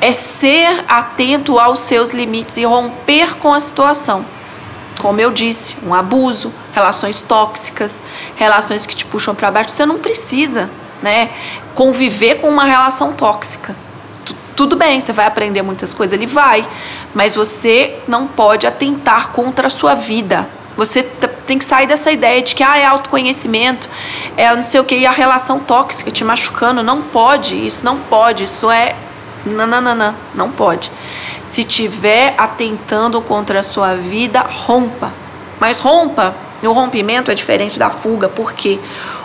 É 0.00 0.12
ser 0.12 0.84
atento 0.88 1.60
aos 1.60 1.78
seus 1.78 2.10
limites 2.10 2.56
e 2.56 2.64
romper 2.64 3.36
com 3.36 3.52
a 3.52 3.60
situação. 3.60 4.24
Como 5.00 5.20
eu 5.20 5.30
disse, 5.30 5.76
um 5.86 5.94
abuso, 5.94 6.52
relações 6.72 7.20
tóxicas, 7.22 8.02
relações 8.34 8.84
que 8.84 8.96
te 8.96 9.04
puxam 9.04 9.34
para 9.34 9.50
baixo, 9.50 9.70
você 9.70 9.86
não 9.86 9.98
precisa 9.98 10.68
né, 11.02 11.30
conviver 11.74 12.36
com 12.36 12.48
uma 12.48 12.64
relação 12.64 13.12
tóxica. 13.12 13.74
tudo 14.54 14.76
bem, 14.76 15.00
você 15.00 15.12
vai 15.12 15.26
aprender 15.26 15.62
muitas 15.62 15.92
coisas, 15.92 16.12
ele 16.12 16.26
vai, 16.26 16.68
mas 17.14 17.34
você 17.34 17.98
não 18.06 18.26
pode 18.26 18.66
atentar 18.66 19.30
contra 19.30 19.66
a 19.66 19.70
sua 19.70 19.94
vida. 19.94 20.46
Você 20.76 21.02
tem 21.46 21.58
que 21.58 21.64
sair 21.64 21.86
dessa 21.86 22.10
ideia 22.10 22.40
de 22.40 22.54
que 22.54 22.62
ah, 22.62 22.78
é 22.78 22.84
autoconhecimento, 22.84 23.88
é 24.36 24.54
não 24.54 24.62
sei 24.62 24.80
o 24.80 24.84
que, 24.84 24.96
e 24.96 25.06
a 25.06 25.10
relação 25.10 25.58
tóxica 25.58 26.10
te 26.10 26.24
machucando. 26.24 26.82
Não 26.82 27.02
pode, 27.02 27.54
isso 27.54 27.84
não 27.84 27.98
pode, 27.98 28.44
isso 28.44 28.70
é. 28.70 28.96
Não, 29.44 29.66
não, 29.66 29.80
não, 29.80 29.94
não, 29.94 30.14
não 30.34 30.50
pode. 30.50 30.90
Se 31.44 31.64
tiver 31.64 32.34
atentando 32.38 33.20
contra 33.20 33.60
a 33.60 33.62
sua 33.62 33.94
vida, 33.94 34.40
rompa. 34.40 35.12
Mas 35.60 35.78
rompa, 35.78 36.34
o 36.62 36.72
rompimento 36.72 37.30
é 37.30 37.34
diferente 37.34 37.78
da 37.78 37.90
fuga, 37.90 38.28
porque 38.28 38.80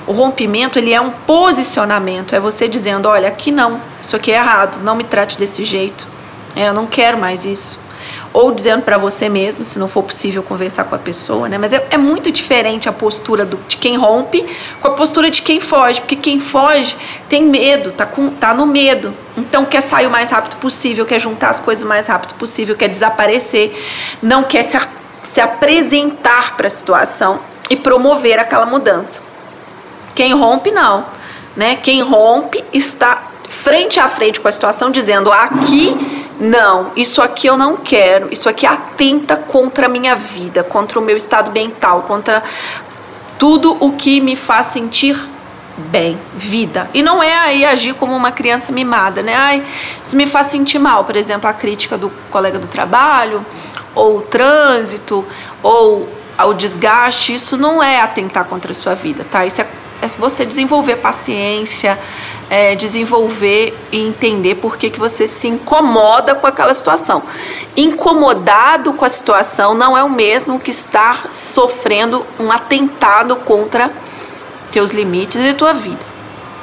o 0.08 0.14
rompimento 0.14 0.80
ele 0.80 0.94
é 0.94 1.02
um 1.02 1.12
posicionamento, 1.12 2.34
é 2.34 2.40
você 2.40 2.68
dizendo, 2.68 3.10
olha, 3.10 3.28
aqui 3.28 3.52
não, 3.52 3.80
isso 4.02 4.16
aqui 4.16 4.32
é 4.32 4.36
errado, 4.36 4.82
não 4.82 4.96
me 4.96 5.04
trate 5.04 5.38
desse 5.38 5.66
jeito, 5.66 6.08
é, 6.56 6.70
eu 6.70 6.74
não 6.74 6.88
quero 6.88 7.18
mais 7.18 7.46
isso. 7.46 7.86
Ou 8.32 8.54
dizendo 8.54 8.84
para 8.84 8.98
você 8.98 9.28
mesmo, 9.28 9.66
se 9.66 9.78
não 9.78 9.88
for 9.88 10.04
possível 10.04 10.42
conversar 10.42 10.86
com 10.86 10.96
a 10.96 10.98
pessoa, 10.98 11.50
né? 11.50 11.58
Mas 11.58 11.74
é, 11.74 11.86
é 11.90 11.98
muito 11.98 12.32
diferente 12.32 12.88
a 12.88 12.94
postura 12.94 13.44
do, 13.44 13.58
de 13.68 13.76
quem 13.76 13.98
rompe 13.98 14.46
com 14.82 14.88
a 14.88 14.92
postura 14.92 15.30
de 15.30 15.42
quem 15.42 15.60
foge, 15.60 16.00
porque 16.00 16.16
quem 16.16 16.40
foge 16.40 16.96
tem 17.28 17.44
medo, 17.44 17.92
tá, 17.92 18.06
com, 18.06 18.30
tá 18.30 18.54
no 18.54 18.66
medo, 18.66 19.14
então 19.36 19.66
quer 19.66 19.82
sair 19.82 20.08
o 20.08 20.10
mais 20.10 20.30
rápido 20.30 20.56
possível, 20.58 21.06
quer 21.06 21.20
juntar 21.20 21.50
as 21.50 21.60
coisas 21.60 21.84
o 21.84 21.88
mais 21.88 22.08
rápido 22.08 22.34
possível, 22.36 22.76
quer 22.78 22.88
desaparecer, 22.88 23.76
não 24.22 24.44
quer 24.44 24.64
se, 24.64 24.80
se 25.24 25.42
apresentar 25.42 26.56
para 26.56 26.68
a 26.68 26.70
situação 26.70 27.40
e 27.70 27.76
promover 27.76 28.40
aquela 28.40 28.66
mudança. 28.66 29.22
Quem 30.18 30.34
rompe, 30.34 30.72
não. 30.72 31.06
né? 31.56 31.76
Quem 31.76 32.02
rompe 32.02 32.64
está 32.74 33.22
frente 33.48 34.00
a 34.00 34.10
frente 34.10 34.42
com 34.42 34.48
a 34.48 34.52
situação 34.52 34.90
dizendo 34.90 35.32
aqui 35.32 35.96
não, 36.40 36.92
isso 36.96 37.22
aqui 37.22 37.46
eu 37.46 37.56
não 37.56 37.78
quero, 37.78 38.28
isso 38.32 38.50
aqui 38.50 38.66
atenta 38.66 39.36
contra 39.36 39.86
a 39.86 39.90
minha 39.90 40.16
vida, 40.16 40.64
contra 40.64 41.00
o 41.00 41.02
meu 41.02 41.16
estado 41.16 41.52
mental, 41.52 42.04
contra 42.08 42.44
tudo 43.38 43.78
o 43.80 43.92
que 43.92 44.20
me 44.20 44.36
faz 44.36 44.68
sentir 44.68 45.16
bem, 45.78 46.18
vida. 46.36 46.90
E 46.96 47.04
não 47.04 47.22
é 47.22 47.36
aí 47.38 47.64
agir 47.64 47.94
como 47.94 48.16
uma 48.16 48.32
criança 48.32 48.72
mimada, 48.72 49.22
né? 49.22 49.36
Ai, 49.36 49.64
isso 50.04 50.16
me 50.16 50.26
faz 50.26 50.48
sentir 50.48 50.80
mal, 50.80 51.04
por 51.06 51.16
exemplo, 51.16 51.48
a 51.48 51.54
crítica 51.54 51.96
do 51.96 52.12
colega 52.32 52.58
do 52.58 52.68
trabalho, 52.68 53.46
ou 53.94 54.18
o 54.18 54.22
trânsito, 54.22 55.24
ou 55.62 56.10
o 56.40 56.54
desgaste, 56.54 57.36
isso 57.36 57.56
não 57.56 57.82
é 57.82 58.02
atentar 58.02 58.46
contra 58.46 58.72
a 58.72 58.76
sua 58.76 58.96
vida, 58.96 59.24
tá? 59.24 59.46
Isso 59.46 59.62
é, 59.62 59.68
é 60.02 60.08
você 60.08 60.46
desenvolver 60.46 60.98
paciência, 60.98 62.00
é, 62.50 62.76
desenvolver 62.76 63.78
e 63.92 64.00
entender 64.00 64.56
por 64.56 64.78
que, 64.78 64.90
que 64.90 65.00
você 65.00 65.28
se 65.28 65.48
incomoda 65.48 66.36
com 66.36 66.46
aquela 66.46 66.74
situação. 66.74 67.24
Incomodado 67.76 68.94
com 68.94 69.04
a 69.04 69.10
situação 69.10 69.74
não 69.74 69.98
é 69.98 70.04
o 70.04 70.10
mesmo 70.10 70.60
que 70.60 70.72
estar 70.72 71.30
sofrendo 71.32 72.26
um 72.40 72.52
atentado 72.52 73.36
contra 73.38 73.92
teus 74.72 74.92
limites 74.92 75.42
e 75.42 75.54
tua 75.54 75.74
vida. 75.74 76.06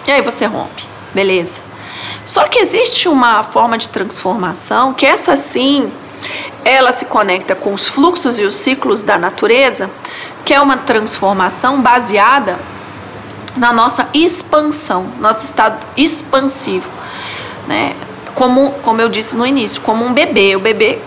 E 0.06 0.12
aí 0.12 0.22
você 0.22 0.46
rompe, 0.46 0.84
beleza? 1.12 1.62
Só 2.24 2.44
que 2.44 2.58
existe 2.58 3.08
uma 3.08 3.42
forma 3.42 3.76
de 3.76 3.88
transformação 3.88 4.94
que 4.94 5.04
essa 5.04 5.36
sim, 5.36 5.90
ela 6.64 6.92
se 6.92 7.04
conecta 7.06 7.54
com 7.54 7.74
os 7.74 7.88
fluxos 7.88 8.38
e 8.38 8.44
os 8.44 8.54
ciclos 8.54 9.02
da 9.02 9.18
natureza, 9.18 9.90
que 10.44 10.54
é 10.54 10.60
uma 10.60 10.76
transformação 10.76 11.80
baseada 11.80 12.58
na 13.56 13.72
nossa 13.72 14.08
expansão, 14.12 15.06
nosso 15.20 15.44
estado 15.44 15.86
expansivo, 15.96 16.90
né? 17.66 17.94
Como, 18.34 18.72
como 18.82 19.00
eu 19.00 19.08
disse 19.08 19.36
no 19.36 19.46
início, 19.46 19.80
como 19.80 20.04
um 20.04 20.12
bebê, 20.12 20.56
o 20.56 20.60
bebê 20.60 20.98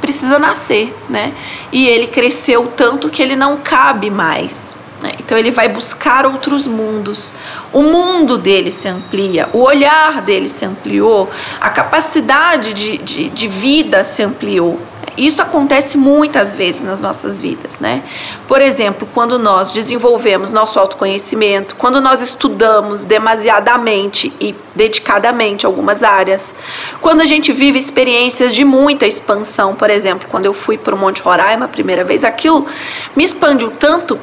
precisa 0.00 0.38
nascer, 0.38 0.94
né? 1.08 1.32
E 1.70 1.86
ele 1.86 2.08
cresceu 2.08 2.66
tanto 2.76 3.08
que 3.08 3.22
ele 3.22 3.36
não 3.36 3.58
cabe 3.58 4.10
mais. 4.10 4.76
Né? 5.00 5.12
Então 5.18 5.36
ele 5.36 5.50
vai 5.50 5.68
buscar 5.68 6.24
outros 6.24 6.66
mundos. 6.66 7.34
O 7.72 7.82
mundo 7.82 8.38
dele 8.38 8.70
se 8.70 8.88
amplia, 8.88 9.48
o 9.52 9.58
olhar 9.58 10.22
dele 10.22 10.48
se 10.48 10.64
ampliou, 10.64 11.30
a 11.60 11.68
capacidade 11.68 12.72
de, 12.72 12.98
de, 12.98 13.28
de 13.28 13.48
vida 13.48 14.02
se 14.02 14.22
ampliou. 14.22 14.80
Isso 15.16 15.40
acontece 15.40 15.96
muitas 15.96 16.56
vezes 16.56 16.82
nas 16.82 17.00
nossas 17.00 17.38
vidas, 17.38 17.78
né? 17.78 18.02
Por 18.48 18.60
exemplo, 18.60 19.08
quando 19.14 19.38
nós 19.38 19.70
desenvolvemos 19.70 20.50
nosso 20.50 20.78
autoconhecimento, 20.80 21.76
quando 21.76 22.00
nós 22.00 22.20
estudamos 22.20 23.04
demasiadamente 23.04 24.32
e 24.40 24.54
dedicadamente 24.74 25.64
algumas 25.66 26.02
áreas, 26.02 26.52
quando 27.00 27.20
a 27.20 27.24
gente 27.24 27.52
vive 27.52 27.78
experiências 27.78 28.52
de 28.52 28.64
muita 28.64 29.06
expansão, 29.06 29.74
por 29.76 29.88
exemplo, 29.88 30.26
quando 30.28 30.46
eu 30.46 30.54
fui 30.54 30.76
para 30.76 30.94
o 30.94 30.98
Monte 30.98 31.22
Roraima 31.22 31.66
a 31.66 31.68
primeira 31.68 32.02
vez, 32.02 32.24
aquilo 32.24 32.66
me 33.14 33.22
expandiu 33.22 33.70
tanto 33.70 34.18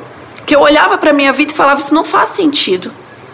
que 0.46 0.54
eu 0.54 0.60
olhava 0.60 0.98
para 0.98 1.14
minha 1.14 1.32
vida 1.32 1.54
e 1.54 1.56
falava 1.56 1.80
isso 1.80 1.96
não 1.96 2.04
faz 2.04 2.30
sentido. 2.30 2.92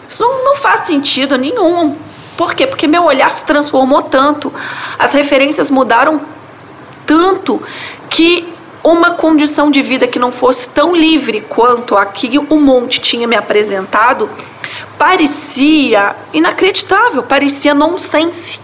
Isso 0.08 0.22
não, 0.22 0.44
não 0.44 0.56
faz 0.56 0.82
sentido 0.82 1.36
nenhum. 1.36 1.96
Por 2.36 2.54
quê? 2.54 2.68
Porque 2.68 2.86
meu 2.86 3.02
olhar 3.02 3.34
se 3.34 3.44
transformou 3.44 4.02
tanto, 4.02 4.52
as 4.96 5.12
referências 5.12 5.72
mudaram 5.72 6.20
tanto 7.08 7.60
que 8.10 8.46
uma 8.84 9.12
condição 9.12 9.70
de 9.70 9.80
vida 9.80 10.06
que 10.06 10.18
não 10.18 10.30
fosse 10.30 10.68
tão 10.68 10.94
livre 10.94 11.40
quanto 11.40 11.96
a 11.96 12.04
que 12.04 12.38
o 12.38 12.56
monte 12.56 13.00
tinha 13.00 13.26
me 13.26 13.34
apresentado 13.34 14.30
parecia 14.98 16.14
inacreditável, 16.34 17.22
parecia 17.22 17.74
nonsense. 17.74 18.60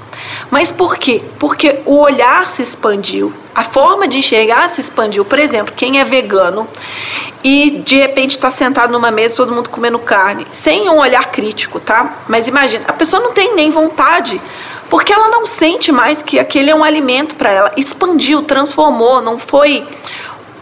Mas 0.54 0.70
por 0.70 0.96
quê? 0.98 1.20
Porque 1.36 1.80
o 1.84 1.96
olhar 1.96 2.48
se 2.48 2.62
expandiu, 2.62 3.34
a 3.52 3.64
forma 3.64 4.06
de 4.06 4.18
enxergar 4.18 4.68
se 4.68 4.80
expandiu. 4.80 5.24
Por 5.24 5.36
exemplo, 5.36 5.74
quem 5.76 5.98
é 5.98 6.04
vegano 6.04 6.68
e 7.42 7.82
de 7.84 7.96
repente 7.96 8.36
está 8.36 8.52
sentado 8.52 8.92
numa 8.92 9.10
mesa, 9.10 9.34
todo 9.34 9.52
mundo 9.52 9.68
comendo 9.68 9.98
carne, 9.98 10.46
sem 10.52 10.88
um 10.88 10.98
olhar 10.98 11.32
crítico, 11.32 11.80
tá? 11.80 12.18
Mas 12.28 12.46
imagina, 12.46 12.84
a 12.86 12.92
pessoa 12.92 13.20
não 13.20 13.32
tem 13.32 13.56
nem 13.56 13.68
vontade 13.72 14.40
porque 14.88 15.12
ela 15.12 15.26
não 15.26 15.44
sente 15.44 15.90
mais 15.90 16.22
que 16.22 16.38
aquele 16.38 16.70
é 16.70 16.74
um 16.74 16.84
alimento 16.84 17.34
para 17.34 17.50
ela. 17.50 17.72
Expandiu, 17.76 18.44
transformou, 18.44 19.20
não 19.20 19.40
foi 19.40 19.84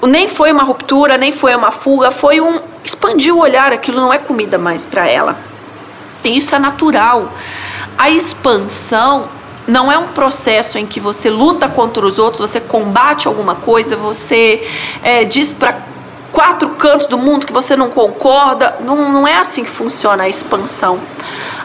nem 0.00 0.26
foi 0.26 0.52
uma 0.52 0.62
ruptura, 0.62 1.18
nem 1.18 1.32
foi 1.32 1.54
uma 1.54 1.70
fuga, 1.70 2.10
foi 2.10 2.40
um 2.40 2.62
expandiu 2.82 3.36
o 3.36 3.40
olhar, 3.40 3.74
aquilo 3.74 4.00
não 4.00 4.10
é 4.10 4.16
comida 4.16 4.56
mais 4.56 4.86
para 4.86 5.06
ela. 5.06 5.38
E 6.24 6.34
isso 6.34 6.54
é 6.54 6.58
natural. 6.58 7.30
A 7.98 8.08
expansão 8.08 9.41
não 9.66 9.90
é 9.90 9.96
um 9.96 10.08
processo 10.08 10.78
em 10.78 10.86
que 10.86 10.98
você 10.98 11.30
luta 11.30 11.68
contra 11.68 12.04
os 12.04 12.18
outros, 12.18 12.50
você 12.50 12.60
combate 12.60 13.28
alguma 13.28 13.54
coisa, 13.54 13.96
você 13.96 14.66
é, 15.02 15.24
diz 15.24 15.52
para 15.52 15.76
quatro 16.32 16.70
cantos 16.70 17.06
do 17.06 17.18
mundo 17.18 17.46
que 17.46 17.52
você 17.52 17.76
não 17.76 17.90
concorda. 17.90 18.76
Não, 18.80 19.12
não 19.12 19.28
é 19.28 19.36
assim 19.36 19.62
que 19.62 19.70
funciona 19.70 20.24
a 20.24 20.28
expansão. 20.28 20.98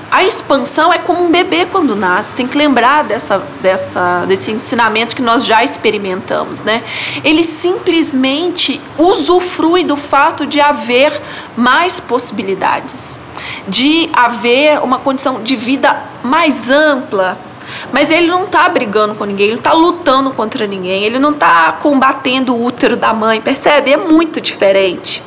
A 0.10 0.24
expansão 0.24 0.94
é 0.94 0.98
como 0.98 1.26
um 1.26 1.30
bebê 1.30 1.66
quando 1.66 1.94
nasce, 1.94 2.32
tem 2.32 2.48
que 2.48 2.58
lembrar 2.58 3.04
dessa, 3.04 3.44
dessa, 3.62 4.26
desse 4.26 4.52
ensinamento 4.52 5.14
que 5.14 5.22
nós 5.22 5.46
já 5.46 5.62
experimentamos, 5.64 6.62
né? 6.62 6.82
Ele 7.26 7.44
simplesmente 7.44 8.80
usufrui 8.98 9.84
do 9.84 9.98
fato 9.98 10.46
de 10.46 10.62
haver 10.62 11.22
mais 11.58 12.00
possibilidades, 12.00 13.20
de 13.68 14.10
haver 14.14 14.80
uma 14.80 14.98
condição 14.98 15.44
de 15.44 15.58
vida 15.58 16.02
mais 16.24 16.70
ampla, 16.70 17.38
mas 17.92 18.12
ele 18.12 18.28
não 18.28 18.44
está 18.44 18.68
brigando 18.70 19.16
com 19.16 19.26
ninguém, 19.26 19.48
ele 19.48 19.56
não 19.56 19.60
está 19.60 19.74
lutando 19.74 20.32
contra 20.32 20.66
ninguém, 20.68 21.04
ele 21.04 21.20
não 21.20 21.32
está 21.32 21.74
combatendo 21.74 22.56
o 22.56 22.64
útero 22.64 22.96
da 22.96 23.14
mãe, 23.14 23.42
percebe? 23.42 23.92
É 23.92 23.98
muito 23.98 24.40
diferente 24.42 25.24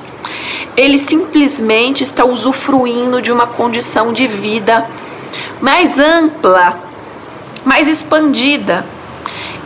ele 0.76 0.98
simplesmente 0.98 2.03
está 2.03 2.24
usufruindo 2.24 3.20
de 3.20 3.33
uma 3.33 3.46
condição 3.46 4.12
de 4.12 4.26
vida 4.26 4.87
mais 5.61 5.98
ampla, 5.98 6.83
mais 7.64 7.87
expandida. 7.87 8.85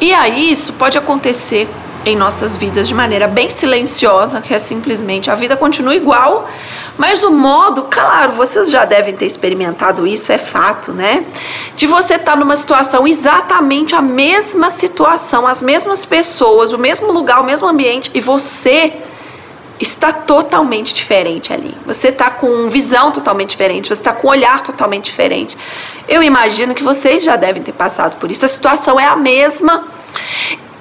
E 0.00 0.12
aí 0.12 0.50
isso 0.50 0.72
pode 0.72 0.98
acontecer 0.98 1.68
em 2.06 2.16
nossas 2.16 2.56
vidas 2.56 2.86
de 2.86 2.94
maneira 2.94 3.26
bem 3.26 3.48
silenciosa, 3.48 4.40
que 4.40 4.52
é 4.52 4.58
simplesmente 4.58 5.30
a 5.30 5.34
vida 5.34 5.56
continua 5.56 5.94
igual, 5.94 6.48
mas 6.98 7.22
o 7.22 7.30
modo, 7.30 7.84
claro, 7.90 8.32
vocês 8.32 8.70
já 8.70 8.84
devem 8.84 9.14
ter 9.14 9.26
experimentado 9.26 10.06
isso, 10.06 10.30
é 10.30 10.38
fato, 10.38 10.92
né? 10.92 11.24
De 11.76 11.86
você 11.86 12.14
estar 12.14 12.32
tá 12.32 12.36
numa 12.36 12.56
situação 12.56 13.06
exatamente 13.06 13.94
a 13.94 14.02
mesma 14.02 14.70
situação, 14.70 15.46
as 15.46 15.62
mesmas 15.62 16.04
pessoas, 16.04 16.72
o 16.72 16.78
mesmo 16.78 17.10
lugar, 17.10 17.40
o 17.40 17.44
mesmo 17.44 17.66
ambiente 17.66 18.10
e 18.14 18.20
você 18.20 18.92
está 19.80 20.12
totalmente 20.12 20.94
diferente 20.94 21.52
ali. 21.52 21.76
Você 21.84 22.08
está 22.08 22.30
com 22.30 22.68
visão 22.70 23.10
totalmente 23.10 23.50
diferente, 23.50 23.88
você 23.88 23.94
está 23.94 24.12
com 24.12 24.28
olhar 24.28 24.62
totalmente 24.62 25.06
diferente. 25.06 25.56
Eu 26.08 26.22
imagino 26.22 26.74
que 26.74 26.82
vocês 26.82 27.22
já 27.24 27.36
devem 27.36 27.62
ter 27.62 27.72
passado 27.72 28.16
por 28.16 28.30
isso. 28.30 28.44
A 28.44 28.48
situação 28.48 29.00
é 29.00 29.06
a 29.06 29.16
mesma 29.16 29.88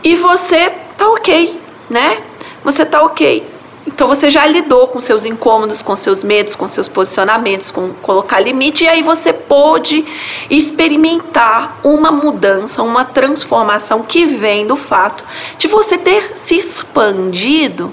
e 0.03 0.15
você 0.15 0.71
tá 1.03 1.09
ok, 1.09 1.59
né? 1.89 2.21
Você 2.63 2.85
tá 2.85 3.01
ok. 3.03 3.45
Então 3.85 4.07
você 4.07 4.29
já 4.29 4.45
lidou 4.45 4.87
com 4.87 5.01
seus 5.01 5.25
incômodos, 5.25 5.81
com 5.81 5.93
seus 5.97 6.23
medos, 6.23 6.55
com 6.55 6.65
seus 6.65 6.87
posicionamentos, 6.87 7.69
com 7.69 7.89
colocar 8.01 8.39
limite, 8.39 8.85
e 8.85 8.87
aí 8.87 9.03
você 9.03 9.33
pôde 9.33 10.05
experimentar 10.49 11.77
uma 11.83 12.09
mudança, 12.09 12.81
uma 12.81 13.03
transformação 13.03 14.03
que 14.03 14.25
vem 14.25 14.65
do 14.65 14.77
fato 14.77 15.25
de 15.57 15.67
você 15.67 15.97
ter 15.97 16.33
se 16.35 16.57
expandido 16.57 17.91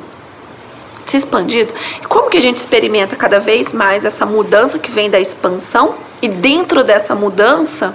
se 1.04 1.16
expandido. 1.16 1.74
E 2.00 2.06
como 2.06 2.30
que 2.30 2.38
a 2.38 2.40
gente 2.40 2.58
experimenta 2.58 3.16
cada 3.16 3.40
vez 3.40 3.72
mais 3.72 4.04
essa 4.04 4.24
mudança 4.24 4.78
que 4.78 4.92
vem 4.92 5.10
da 5.10 5.18
expansão 5.18 5.96
e 6.22 6.28
dentro 6.28 6.84
dessa 6.84 7.16
mudança 7.16 7.92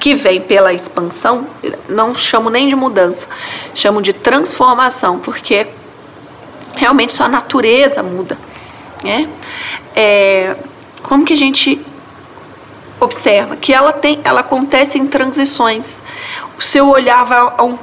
que 0.00 0.14
vem 0.14 0.40
pela 0.40 0.72
expansão, 0.72 1.46
não 1.88 2.14
chamo 2.14 2.48
nem 2.48 2.66
de 2.66 2.74
mudança, 2.74 3.28
chamo 3.74 4.00
de 4.00 4.14
transformação, 4.14 5.18
porque 5.18 5.66
realmente 6.74 7.12
sua 7.12 7.28
natureza 7.28 8.02
muda, 8.02 8.38
né? 9.04 9.28
É, 9.94 10.56
como 11.02 11.24
que 11.24 11.34
a 11.34 11.36
gente 11.36 11.84
observa 12.98 13.56
que 13.56 13.72
ela 13.72 13.92
tem, 13.92 14.20
ela 14.24 14.40
acontece 14.40 14.98
em 14.98 15.06
transições. 15.06 16.02
O 16.58 16.62
seu 16.62 16.88
olhar 16.88 17.24
vai 17.24 17.40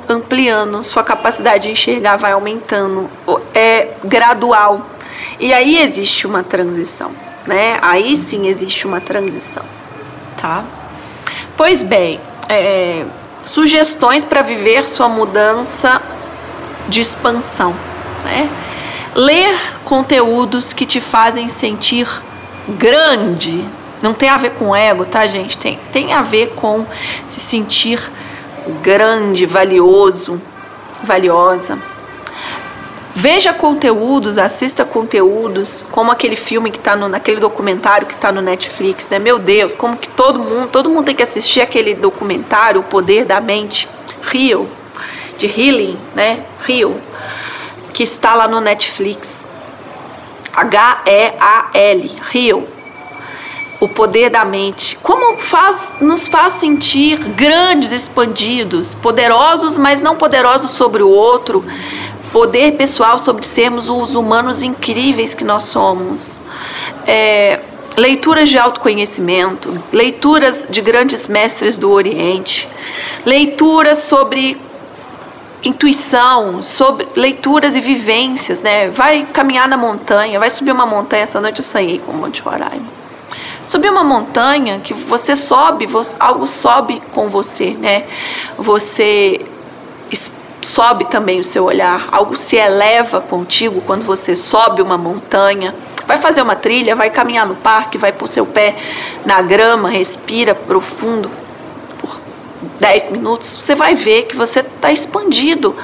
ampliando, 0.10 0.84
sua 0.84 1.04
capacidade 1.04 1.64
de 1.64 1.72
enxergar 1.72 2.18
vai 2.18 2.32
aumentando, 2.32 3.10
é 3.54 3.90
gradual. 4.04 4.88
E 5.40 5.54
aí 5.54 5.80
existe 5.80 6.26
uma 6.26 6.44
transição, 6.44 7.12
né? 7.46 7.78
Aí 7.82 8.16
sim 8.16 8.48
existe 8.48 8.88
uma 8.88 9.00
transição, 9.00 9.64
tá? 10.40 10.64
Pois 11.58 11.82
bem, 11.82 12.22
é, 12.48 13.04
sugestões 13.44 14.24
para 14.24 14.44
viver 14.44 14.88
sua 14.88 15.10
mudança 15.10 16.00
de 16.88 17.02
expansão, 17.02 17.76
né? 18.24 18.48
Ler 19.16 19.58
conteúdos 19.84 20.72
que 20.72 20.86
te 20.86 21.02
fazem 21.02 21.50
sentir 21.50 22.08
grande, 22.70 23.66
Não 24.00 24.14
tem 24.14 24.30
a 24.30 24.38
ver 24.38 24.52
com 24.52 24.76
ego, 24.76 25.04
tá, 25.06 25.26
gente? 25.26 25.58
Tem, 25.58 25.80
tem 25.92 26.14
a 26.14 26.22
ver 26.22 26.54
com 26.56 26.86
se 27.26 27.40
sentir 27.40 28.00
grande, 28.84 29.44
valioso, 29.48 30.40
valiosa. 31.02 31.80
Veja 33.20 33.52
conteúdos, 33.52 34.38
assista 34.38 34.86
conteúdos, 34.86 35.84
como 35.92 36.12
aquele 36.12 36.36
filme 36.36 36.70
que 36.70 36.78
está 36.78 36.96
no, 36.96 37.10
naquele 37.10 37.40
documentário 37.40 38.06
que 38.06 38.14
está 38.14 38.32
no 38.32 38.44
Netflix, 38.44 39.10
né? 39.10 39.18
Meu 39.18 39.40
Deus, 39.40 39.74
como 39.74 39.98
que 39.98 40.08
todo 40.08 40.38
mundo, 40.38 40.70
todo 40.70 40.88
mundo 40.88 41.06
tem 41.06 41.16
que 41.16 41.24
assistir 41.24 41.60
aquele 41.60 41.96
documentário, 41.96 42.82
O 42.82 42.84
Poder 42.84 43.26
da 43.26 43.42
Mente, 43.42 43.90
Rio, 44.22 44.70
de 45.36 45.48
Healing, 45.48 45.98
né? 46.14 46.44
Rio, 46.64 47.02
que 47.92 48.04
está 48.04 48.36
lá 48.36 48.48
no 48.48 48.62
Netflix. 48.62 49.48
H-E-A-L, 50.54 52.16
Rio. 52.30 52.68
O 53.80 53.88
poder 53.88 54.30
da 54.30 54.46
mente. 54.46 54.96
Como 55.02 55.40
faz, 55.40 55.96
nos 56.02 56.28
faz 56.28 56.54
sentir 56.54 57.18
grandes, 57.30 57.92
expandidos, 57.92 58.94
poderosos, 58.94 59.76
mas 59.76 60.02
não 60.02 60.16
poderosos 60.16 60.70
sobre 60.70 61.02
o 61.02 61.10
outro 61.10 61.66
poder 62.32 62.74
pessoal 62.74 63.18
sobre 63.18 63.46
sermos 63.46 63.90
os 63.90 64.16
humanos 64.16 64.62
incríveis 64.62 65.34
que 65.34 65.44
nós 65.44 65.64
somos. 65.64 66.42
É, 67.06 67.60
leituras 67.96 68.50
de 68.50 68.58
autoconhecimento, 68.58 69.82
leituras 69.92 70.68
de 70.70 70.82
grandes 70.82 71.28
mestres 71.28 71.78
do 71.78 71.92
Oriente, 71.92 72.70
leituras 73.26 73.98
sobre 73.98 74.56
intuição, 75.64 76.62
sobre 76.62 77.08
leituras 77.16 77.76
e 77.76 77.82
vivências, 77.82 78.62
né? 78.62 78.90
Vai 78.90 79.28
caminhar 79.34 79.68
na 79.68 79.78
montanha, 79.78 80.40
vai 80.40 80.50
subir 80.50 80.72
uma 80.72 80.86
montanha. 80.86 81.24
Essa 81.24 81.42
noite 81.42 81.60
eu 81.60 81.64
sonhei 81.64 82.00
com 82.00 82.12
o 82.12 82.16
Monte 82.16 82.42
Roraima. 82.42 82.86
Subir 83.66 83.90
uma 83.90 84.04
montanha 84.04 84.80
que 84.80 84.94
você 84.94 85.36
sobe, 85.36 85.90
algo 86.20 86.48
sobe 86.48 87.02
com 87.12 87.30
você, 87.30 87.72
né? 87.72 88.06
Você 88.58 89.42
sobe 90.62 91.06
também 91.06 91.40
o 91.40 91.44
seu 91.44 91.66
olhar, 91.66 92.08
algo 92.12 92.36
se 92.36 92.56
eleva 92.56 93.22
contigo 93.22 93.82
quando 93.86 94.04
você 94.04 94.36
sobe 94.36 94.82
uma 94.82 94.98
montanha, 94.98 95.74
vai 96.06 96.18
fazer 96.18 96.42
uma 96.42 96.56
trilha, 96.56 96.96
vai 96.96 97.10
caminhar 97.10 97.46
no 97.46 97.56
parque, 97.56 97.98
vai 97.98 98.12
pôr 98.12 98.28
seu 98.28 98.46
pé 98.46 98.76
na 99.26 99.42
grama, 99.42 99.90
respira 99.90 100.56
profundo 100.56 101.30
por 102.00 102.20
10 102.80 103.12
minutos, 103.12 103.48
você 103.48 103.76
vai 103.76 103.96
ver 103.96 104.24
que 104.24 104.36
você 104.36 104.62
está 104.62 104.92
expandido. 104.92 105.76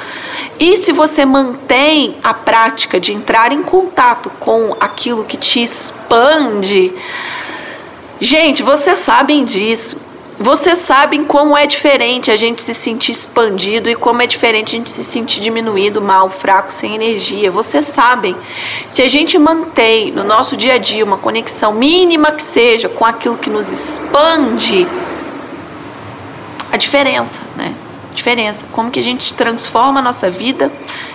E 0.60 0.78
se 0.78 0.92
você 0.92 1.26
mantém 1.26 2.16
a 2.24 2.34
prática 2.34 3.00
de 3.00 3.14
entrar 3.14 3.52
em 3.52 3.64
contato 3.64 4.30
com 4.40 4.76
aquilo 4.80 5.24
que 5.24 5.36
te 5.36 5.62
expande, 5.62 6.94
gente, 8.20 8.64
vocês 8.64 9.00
sabem 9.00 9.44
disso. 9.44 10.03
Vocês 10.40 10.80
sabem 10.80 11.24
como 11.24 11.56
é 11.56 11.68
diferente 11.68 12.32
a 12.32 12.36
gente 12.36 12.62
se 12.62 12.74
sentir 12.74 13.12
expandido 13.12 13.88
e 13.88 13.96
como 13.96 14.22
é 14.22 14.26
diferente 14.26 14.76
a 14.76 14.80
gente 14.80 14.90
se 14.90 15.04
sentir 15.04 15.40
diminuído, 15.40 16.02
mal, 16.02 16.28
fraco, 16.28 16.74
sem 16.74 16.96
energia. 16.96 17.52
Vocês 17.52 17.86
sabem. 17.86 18.36
Se 18.90 19.04
a 19.04 19.08
gente 19.08 19.38
mantém 19.38 20.12
no 20.12 20.24
nosso 20.24 20.58
dia 20.58 20.74
a 20.74 20.78
dia 20.80 21.06
uma 21.06 21.18
conexão 21.18 21.74
mínima 21.74 22.32
que 22.32 22.42
seja 22.42 22.90
com 22.90 23.06
aquilo 23.06 23.38
que 23.38 23.50
nos 23.50 23.72
expande, 23.72 24.88
a 26.72 26.78
diferença, 26.78 27.40
né? 27.56 27.76
A 28.12 28.16
diferença. 28.16 28.66
Como 28.72 28.90
que 28.90 29.00
a 29.00 29.04
gente 29.04 29.36
transforma 29.36 30.00
a 30.00 30.04
nossa 30.04 30.32
vida, 30.32 30.72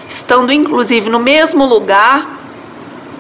estando 0.07 0.53
inclusive 0.53 1.11
no 1.11 1.19
mesmo 1.19 1.67
lugar, 1.67 2.39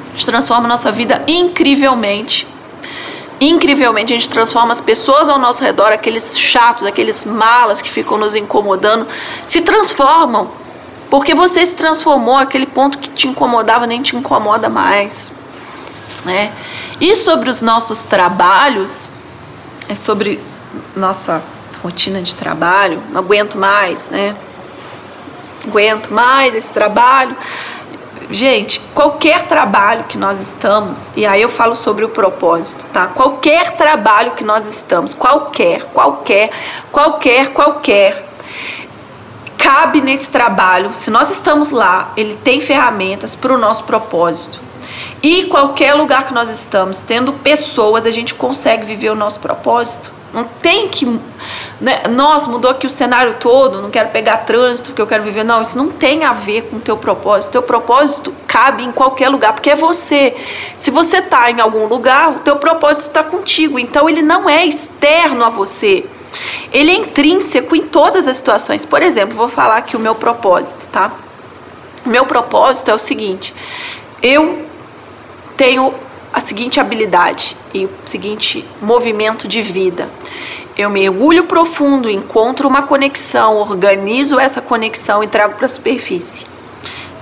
a 0.08 0.10
gente 0.12 0.26
transforma 0.26 0.66
a 0.66 0.68
nossa 0.68 0.92
vida 0.92 1.22
incrivelmente 1.26 2.46
incrivelmente 3.40 4.12
a 4.12 4.16
gente 4.16 4.28
transforma 4.28 4.72
as 4.72 4.80
pessoas 4.80 5.28
ao 5.28 5.38
nosso 5.38 5.62
redor, 5.62 5.92
aqueles 5.92 6.38
chatos, 6.38 6.86
aqueles 6.86 7.24
malas 7.24 7.80
que 7.80 7.90
ficam 7.90 8.18
nos 8.18 8.34
incomodando, 8.34 9.06
se 9.46 9.60
transformam. 9.60 10.50
Porque 11.10 11.34
você 11.34 11.64
se 11.64 11.76
transformou, 11.76 12.36
aquele 12.36 12.66
ponto 12.66 12.98
que 12.98 13.08
te 13.08 13.28
incomodava 13.28 13.86
nem 13.86 14.02
te 14.02 14.14
incomoda 14.16 14.68
mais. 14.68 15.32
Né? 16.24 16.52
E 17.00 17.14
sobre 17.16 17.48
os 17.48 17.62
nossos 17.62 18.02
trabalhos, 18.02 19.10
é 19.88 19.94
sobre 19.94 20.40
nossa 20.94 21.42
rotina 21.82 22.20
de 22.20 22.34
trabalho, 22.34 23.02
não 23.10 23.20
aguento 23.20 23.56
mais, 23.56 24.08
né? 24.08 24.34
Aguento 25.66 26.12
mais 26.12 26.54
esse 26.54 26.68
trabalho 26.68 27.36
Gente, 28.30 28.78
qualquer 28.94 29.46
trabalho 29.46 30.04
que 30.04 30.18
nós 30.18 30.38
estamos, 30.38 31.10
e 31.16 31.24
aí 31.24 31.40
eu 31.40 31.48
falo 31.48 31.74
sobre 31.74 32.04
o 32.04 32.10
propósito, 32.10 32.84
tá? 32.92 33.06
Qualquer 33.06 33.70
trabalho 33.70 34.32
que 34.32 34.44
nós 34.44 34.66
estamos, 34.66 35.14
qualquer, 35.14 35.84
qualquer, 35.94 36.50
qualquer, 36.92 37.48
qualquer, 37.54 38.28
cabe 39.56 40.02
nesse 40.02 40.28
trabalho, 40.28 40.92
se 40.92 41.10
nós 41.10 41.30
estamos 41.30 41.70
lá, 41.70 42.12
ele 42.18 42.34
tem 42.34 42.60
ferramentas 42.60 43.34
para 43.34 43.54
o 43.54 43.56
nosso 43.56 43.84
propósito. 43.84 44.60
E 45.22 45.44
qualquer 45.44 45.94
lugar 45.94 46.26
que 46.26 46.34
nós 46.34 46.50
estamos, 46.50 46.98
tendo 46.98 47.32
pessoas, 47.32 48.04
a 48.04 48.10
gente 48.10 48.34
consegue 48.34 48.84
viver 48.84 49.10
o 49.10 49.14
nosso 49.14 49.40
propósito. 49.40 50.17
Não 50.32 50.44
tem 50.44 50.88
que. 50.88 51.06
Né? 51.80 52.02
Nossa, 52.10 52.48
mudou 52.50 52.70
aqui 52.70 52.86
o 52.86 52.90
cenário 52.90 53.34
todo, 53.40 53.80
não 53.80 53.90
quero 53.90 54.10
pegar 54.10 54.38
trânsito 54.38 54.90
porque 54.90 55.00
eu 55.00 55.06
quero 55.06 55.22
viver. 55.22 55.42
Não, 55.42 55.62
isso 55.62 55.78
não 55.78 55.88
tem 55.88 56.24
a 56.24 56.32
ver 56.32 56.62
com 56.64 56.76
o 56.76 56.80
teu 56.80 56.96
propósito. 56.96 57.52
Teu 57.52 57.62
propósito 57.62 58.34
cabe 58.46 58.84
em 58.84 58.92
qualquer 58.92 59.28
lugar, 59.30 59.54
porque 59.54 59.70
é 59.70 59.74
você. 59.74 60.36
Se 60.78 60.90
você 60.90 61.18
está 61.18 61.50
em 61.50 61.60
algum 61.60 61.86
lugar, 61.86 62.30
o 62.30 62.38
teu 62.40 62.56
propósito 62.56 63.08
está 63.08 63.22
contigo. 63.22 63.78
Então 63.78 64.08
ele 64.08 64.20
não 64.20 64.48
é 64.48 64.66
externo 64.66 65.44
a 65.44 65.48
você. 65.48 66.04
Ele 66.72 66.90
é 66.90 66.94
intrínseco 66.94 67.74
em 67.74 67.82
todas 67.82 68.28
as 68.28 68.36
situações. 68.36 68.84
Por 68.84 69.02
exemplo, 69.02 69.34
vou 69.34 69.48
falar 69.48 69.78
aqui 69.78 69.96
o 69.96 70.00
meu 70.00 70.14
propósito, 70.14 70.88
tá? 70.88 71.10
O 72.04 72.08
meu 72.08 72.26
propósito 72.26 72.90
é 72.90 72.94
o 72.94 72.98
seguinte: 72.98 73.54
eu 74.22 74.62
tenho 75.56 75.94
a 76.32 76.40
seguinte 76.40 76.80
habilidade 76.80 77.56
e 77.72 77.86
o 77.86 77.90
seguinte 78.04 78.64
movimento 78.80 79.48
de 79.48 79.62
vida. 79.62 80.08
Eu 80.76 80.90
mergulho 80.90 81.44
profundo, 81.44 82.08
encontro 82.08 82.68
uma 82.68 82.82
conexão, 82.82 83.56
organizo 83.56 84.38
essa 84.38 84.60
conexão 84.60 85.24
e 85.24 85.26
trago 85.26 85.54
para 85.54 85.66
a 85.66 85.68
superfície. 85.68 86.46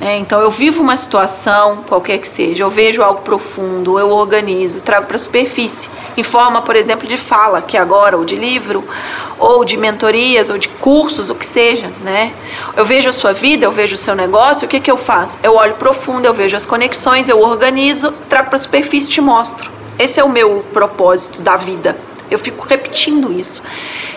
É, 0.00 0.18
então 0.18 0.40
eu 0.40 0.50
vivo 0.50 0.82
uma 0.82 0.94
situação, 0.94 1.78
qualquer 1.88 2.18
que 2.18 2.28
seja, 2.28 2.62
eu 2.62 2.68
vejo 2.68 3.02
algo 3.02 3.22
profundo, 3.22 3.98
eu 3.98 4.10
organizo, 4.10 4.80
trago 4.80 5.06
para 5.06 5.16
a 5.16 5.18
superfície, 5.18 5.88
em 6.16 6.22
forma, 6.22 6.60
por 6.60 6.76
exemplo, 6.76 7.08
de 7.08 7.16
fala, 7.16 7.62
que 7.62 7.78
agora, 7.78 8.16
ou 8.16 8.24
de 8.24 8.36
livro, 8.36 8.84
ou 9.38 9.64
de 9.64 9.76
mentorias, 9.76 10.50
ou 10.50 10.58
de 10.58 10.68
cursos, 10.68 11.30
o 11.30 11.34
que 11.34 11.46
seja, 11.46 11.90
né? 12.02 12.32
Eu 12.76 12.84
vejo 12.84 13.08
a 13.08 13.12
sua 13.12 13.32
vida, 13.32 13.64
eu 13.64 13.72
vejo 13.72 13.94
o 13.94 13.98
seu 13.98 14.14
negócio, 14.14 14.66
o 14.66 14.68
que, 14.68 14.80
que 14.80 14.90
eu 14.90 14.98
faço? 14.98 15.38
Eu 15.42 15.54
olho 15.54 15.74
profundo, 15.74 16.26
eu 16.26 16.34
vejo 16.34 16.54
as 16.54 16.66
conexões, 16.66 17.28
eu 17.28 17.40
organizo, 17.40 18.12
trago 18.28 18.48
para 18.48 18.56
a 18.56 18.58
superfície 18.58 19.08
e 19.08 19.12
te 19.12 19.20
mostro. 19.22 19.70
Esse 19.98 20.20
é 20.20 20.24
o 20.24 20.28
meu 20.28 20.62
propósito 20.74 21.40
da 21.40 21.56
vida. 21.56 21.96
Eu 22.30 22.38
fico 22.38 22.66
repetindo 22.66 23.32
isso. 23.32 23.62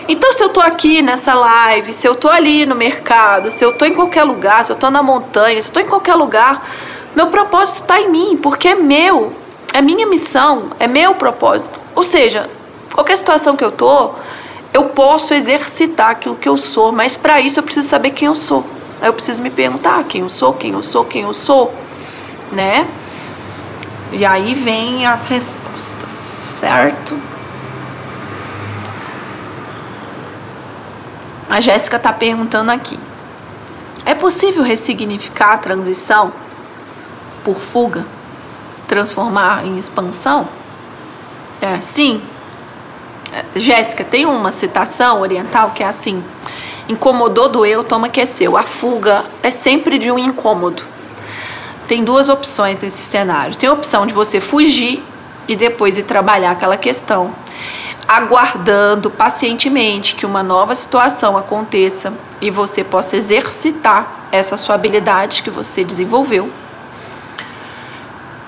Então, 0.08 0.32
se 0.32 0.42
eu 0.42 0.48
estou 0.48 0.62
aqui 0.62 1.02
nessa 1.02 1.34
live, 1.34 1.92
se 1.92 2.06
eu 2.06 2.12
estou 2.12 2.30
ali 2.30 2.66
no 2.66 2.74
mercado, 2.74 3.50
se 3.50 3.64
eu 3.64 3.70
estou 3.70 3.86
em 3.86 3.94
qualquer 3.94 4.24
lugar, 4.24 4.64
se 4.64 4.72
eu 4.72 4.74
estou 4.74 4.90
na 4.90 5.02
montanha, 5.02 5.60
se 5.62 5.68
eu 5.68 5.70
estou 5.70 5.82
em 5.82 5.86
qualquer 5.86 6.14
lugar, 6.14 6.68
meu 7.14 7.28
propósito 7.28 7.82
está 7.82 8.00
em 8.00 8.10
mim, 8.10 8.36
porque 8.36 8.68
é 8.68 8.74
meu, 8.74 9.32
é 9.72 9.80
minha 9.80 10.06
missão, 10.06 10.70
é 10.78 10.86
meu 10.86 11.14
propósito. 11.14 11.80
Ou 11.94 12.02
seja, 12.02 12.50
qualquer 12.92 13.16
situação 13.16 13.56
que 13.56 13.64
eu 13.64 13.68
estou, 13.68 14.18
eu 14.72 14.84
posso 14.86 15.34
exercitar 15.34 16.10
aquilo 16.10 16.36
que 16.36 16.48
eu 16.48 16.56
sou, 16.56 16.92
mas 16.92 17.16
para 17.16 17.40
isso 17.40 17.58
eu 17.58 17.62
preciso 17.62 17.88
saber 17.88 18.10
quem 18.10 18.26
eu 18.26 18.34
sou. 18.34 18.64
Aí 19.00 19.08
eu 19.08 19.12
preciso 19.12 19.42
me 19.42 19.50
perguntar 19.50 20.04
quem 20.04 20.20
eu 20.20 20.28
sou, 20.28 20.52
quem 20.52 20.72
eu 20.72 20.82
sou, 20.82 21.04
quem 21.04 21.22
eu 21.22 21.32
sou, 21.32 21.74
né? 22.52 22.86
E 24.12 24.24
aí 24.24 24.54
vem 24.54 25.06
as 25.06 25.24
respostas, 25.26 26.12
certo? 26.12 27.16
A 31.50 31.60
Jéssica 31.60 31.96
está 31.96 32.12
perguntando 32.12 32.70
aqui: 32.70 32.96
é 34.06 34.14
possível 34.14 34.62
ressignificar 34.62 35.54
a 35.54 35.58
transição 35.58 36.32
por 37.42 37.56
fuga, 37.56 38.06
transformar 38.86 39.66
em 39.66 39.76
expansão? 39.76 40.48
É, 41.60 41.80
sim. 41.80 42.22
É, 43.32 43.58
Jéssica, 43.58 44.04
tem 44.04 44.24
uma 44.26 44.52
citação 44.52 45.20
oriental 45.20 45.72
que 45.72 45.82
é 45.82 45.86
assim: 45.88 46.22
incomodou, 46.88 47.48
doeu, 47.48 47.82
toma 47.82 48.08
que 48.08 48.20
é 48.20 48.26
seu. 48.26 48.56
A 48.56 48.62
fuga 48.62 49.24
é 49.42 49.50
sempre 49.50 49.98
de 49.98 50.08
um 50.08 50.18
incômodo. 50.18 50.84
Tem 51.88 52.04
duas 52.04 52.28
opções 52.28 52.80
nesse 52.80 53.02
cenário. 53.02 53.56
Tem 53.56 53.68
a 53.68 53.72
opção 53.72 54.06
de 54.06 54.14
você 54.14 54.38
fugir 54.40 55.02
e 55.48 55.56
depois 55.56 55.98
ir 55.98 56.04
trabalhar 56.04 56.52
aquela 56.52 56.76
questão 56.76 57.32
aguardando 58.10 59.08
pacientemente 59.08 60.16
que 60.16 60.26
uma 60.26 60.42
nova 60.42 60.74
situação 60.74 61.36
aconteça 61.36 62.12
e 62.40 62.50
você 62.50 62.82
possa 62.82 63.16
exercitar 63.16 64.26
essa 64.32 64.56
sua 64.56 64.74
habilidade 64.74 65.44
que 65.44 65.48
você 65.48 65.84
desenvolveu. 65.84 66.50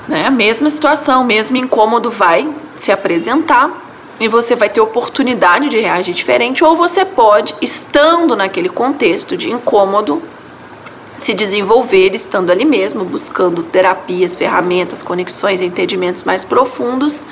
Né? 0.09 0.27
A 0.27 0.33
mesma 0.33 0.69
situação, 0.69 1.23
o 1.23 1.25
mesmo 1.25 1.57
incômodo 1.57 2.11
vai 2.11 2.53
se 2.77 2.91
apresentar 2.91 3.71
e 4.19 4.27
você 4.27 4.57
vai 4.57 4.69
ter 4.69 4.81
oportunidade 4.81 5.69
de 5.69 5.79
reagir 5.79 6.13
diferente, 6.13 6.65
ou 6.65 6.77
você 6.77 7.05
pode, 7.05 7.55
estando 7.63 8.35
naquele 8.35 8.69
contexto 8.69 9.37
de 9.37 9.49
incômodo, 9.49 10.21
se 11.19 11.33
desenvolver 11.35 12.17
estando 12.17 12.51
ali 12.51 12.65
mesmo, 12.65 13.05
buscando 13.05 13.63
terapias, 13.63 14.35
ferramentas, 14.35 15.05
conexões, 15.05 15.61
entendimentos 15.61 16.25
mais 16.25 16.45
profundos, 16.45 17.25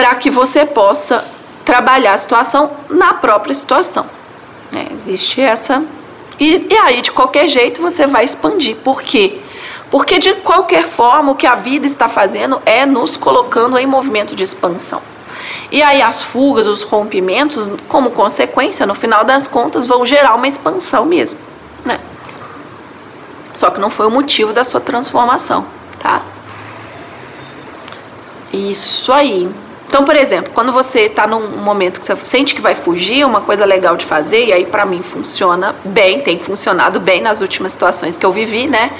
para 0.00 0.14
que 0.14 0.30
você 0.30 0.64
possa 0.64 1.26
trabalhar 1.62 2.14
a 2.14 2.16
situação 2.16 2.70
na 2.88 3.12
própria 3.12 3.54
situação. 3.54 4.06
É, 4.74 4.94
existe 4.94 5.42
essa. 5.42 5.84
E, 6.38 6.68
e 6.70 6.74
aí, 6.74 7.02
de 7.02 7.12
qualquer 7.12 7.46
jeito, 7.48 7.82
você 7.82 8.06
vai 8.06 8.24
expandir. 8.24 8.76
Por 8.76 9.02
quê? 9.02 9.40
Porque, 9.90 10.18
de 10.18 10.32
qualquer 10.36 10.84
forma, 10.84 11.32
o 11.32 11.34
que 11.34 11.46
a 11.46 11.54
vida 11.54 11.84
está 11.84 12.08
fazendo 12.08 12.62
é 12.64 12.86
nos 12.86 13.14
colocando 13.14 13.76
em 13.76 13.84
movimento 13.84 14.34
de 14.34 14.42
expansão. 14.42 15.02
E 15.70 15.82
aí 15.82 16.00
as 16.00 16.22
fugas, 16.22 16.66
os 16.66 16.82
rompimentos, 16.82 17.70
como 17.86 18.10
consequência, 18.12 18.86
no 18.86 18.94
final 18.94 19.22
das 19.22 19.46
contas, 19.46 19.84
vão 19.86 20.06
gerar 20.06 20.34
uma 20.34 20.48
expansão 20.48 21.04
mesmo, 21.04 21.38
né? 21.84 22.00
Só 23.54 23.70
que 23.70 23.78
não 23.78 23.90
foi 23.90 24.06
o 24.06 24.10
motivo 24.10 24.50
da 24.54 24.64
sua 24.64 24.80
transformação, 24.80 25.66
tá? 25.98 26.22
Isso 28.50 29.12
aí. 29.12 29.50
Então, 29.90 30.04
por 30.04 30.14
exemplo, 30.14 30.52
quando 30.54 30.70
você 30.70 31.00
está 31.00 31.26
num 31.26 31.48
momento 31.48 31.98
que 31.98 32.06
você 32.06 32.14
sente 32.14 32.54
que 32.54 32.60
vai 32.60 32.76
fugir, 32.76 33.26
uma 33.26 33.40
coisa 33.40 33.64
legal 33.64 33.96
de 33.96 34.04
fazer, 34.04 34.44
e 34.44 34.52
aí 34.52 34.64
para 34.64 34.86
mim 34.86 35.02
funciona 35.02 35.74
bem, 35.84 36.20
tem 36.20 36.38
funcionado 36.38 37.00
bem 37.00 37.20
nas 37.20 37.40
últimas 37.40 37.72
situações 37.72 38.16
que 38.16 38.24
eu 38.24 38.30
vivi, 38.30 38.68
né? 38.68 38.92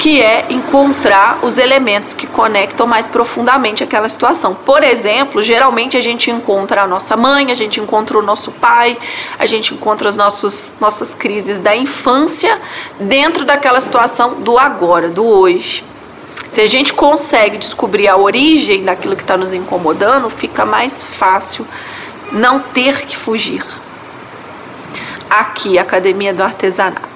Que 0.00 0.20
é 0.20 0.46
encontrar 0.50 1.38
os 1.44 1.58
elementos 1.58 2.12
que 2.12 2.26
conectam 2.26 2.88
mais 2.88 3.06
profundamente 3.06 3.84
aquela 3.84 4.08
situação. 4.08 4.52
Por 4.52 4.82
exemplo, 4.82 5.44
geralmente 5.44 5.96
a 5.96 6.00
gente 6.00 6.28
encontra 6.28 6.82
a 6.82 6.88
nossa 6.88 7.16
mãe, 7.16 7.52
a 7.52 7.54
gente 7.54 7.78
encontra 7.78 8.18
o 8.18 8.22
nosso 8.22 8.50
pai, 8.50 8.98
a 9.38 9.46
gente 9.46 9.74
encontra 9.74 10.08
as 10.08 10.16
nossas 10.16 11.14
crises 11.16 11.60
da 11.60 11.76
infância 11.76 12.60
dentro 12.98 13.44
daquela 13.44 13.80
situação 13.80 14.40
do 14.40 14.58
agora, 14.58 15.08
do 15.08 15.24
hoje. 15.24 15.84
Se 16.50 16.60
a 16.60 16.66
gente 16.66 16.94
consegue 16.94 17.58
descobrir 17.58 18.08
a 18.08 18.16
origem 18.16 18.84
daquilo 18.84 19.16
que 19.16 19.22
está 19.22 19.36
nos 19.36 19.52
incomodando, 19.52 20.30
fica 20.30 20.64
mais 20.64 21.06
fácil 21.06 21.66
não 22.32 22.60
ter 22.60 23.04
que 23.06 23.16
fugir. 23.16 23.64
Aqui, 25.28 25.78
Academia 25.78 26.32
do 26.32 26.42
Artesanato. 26.42 27.06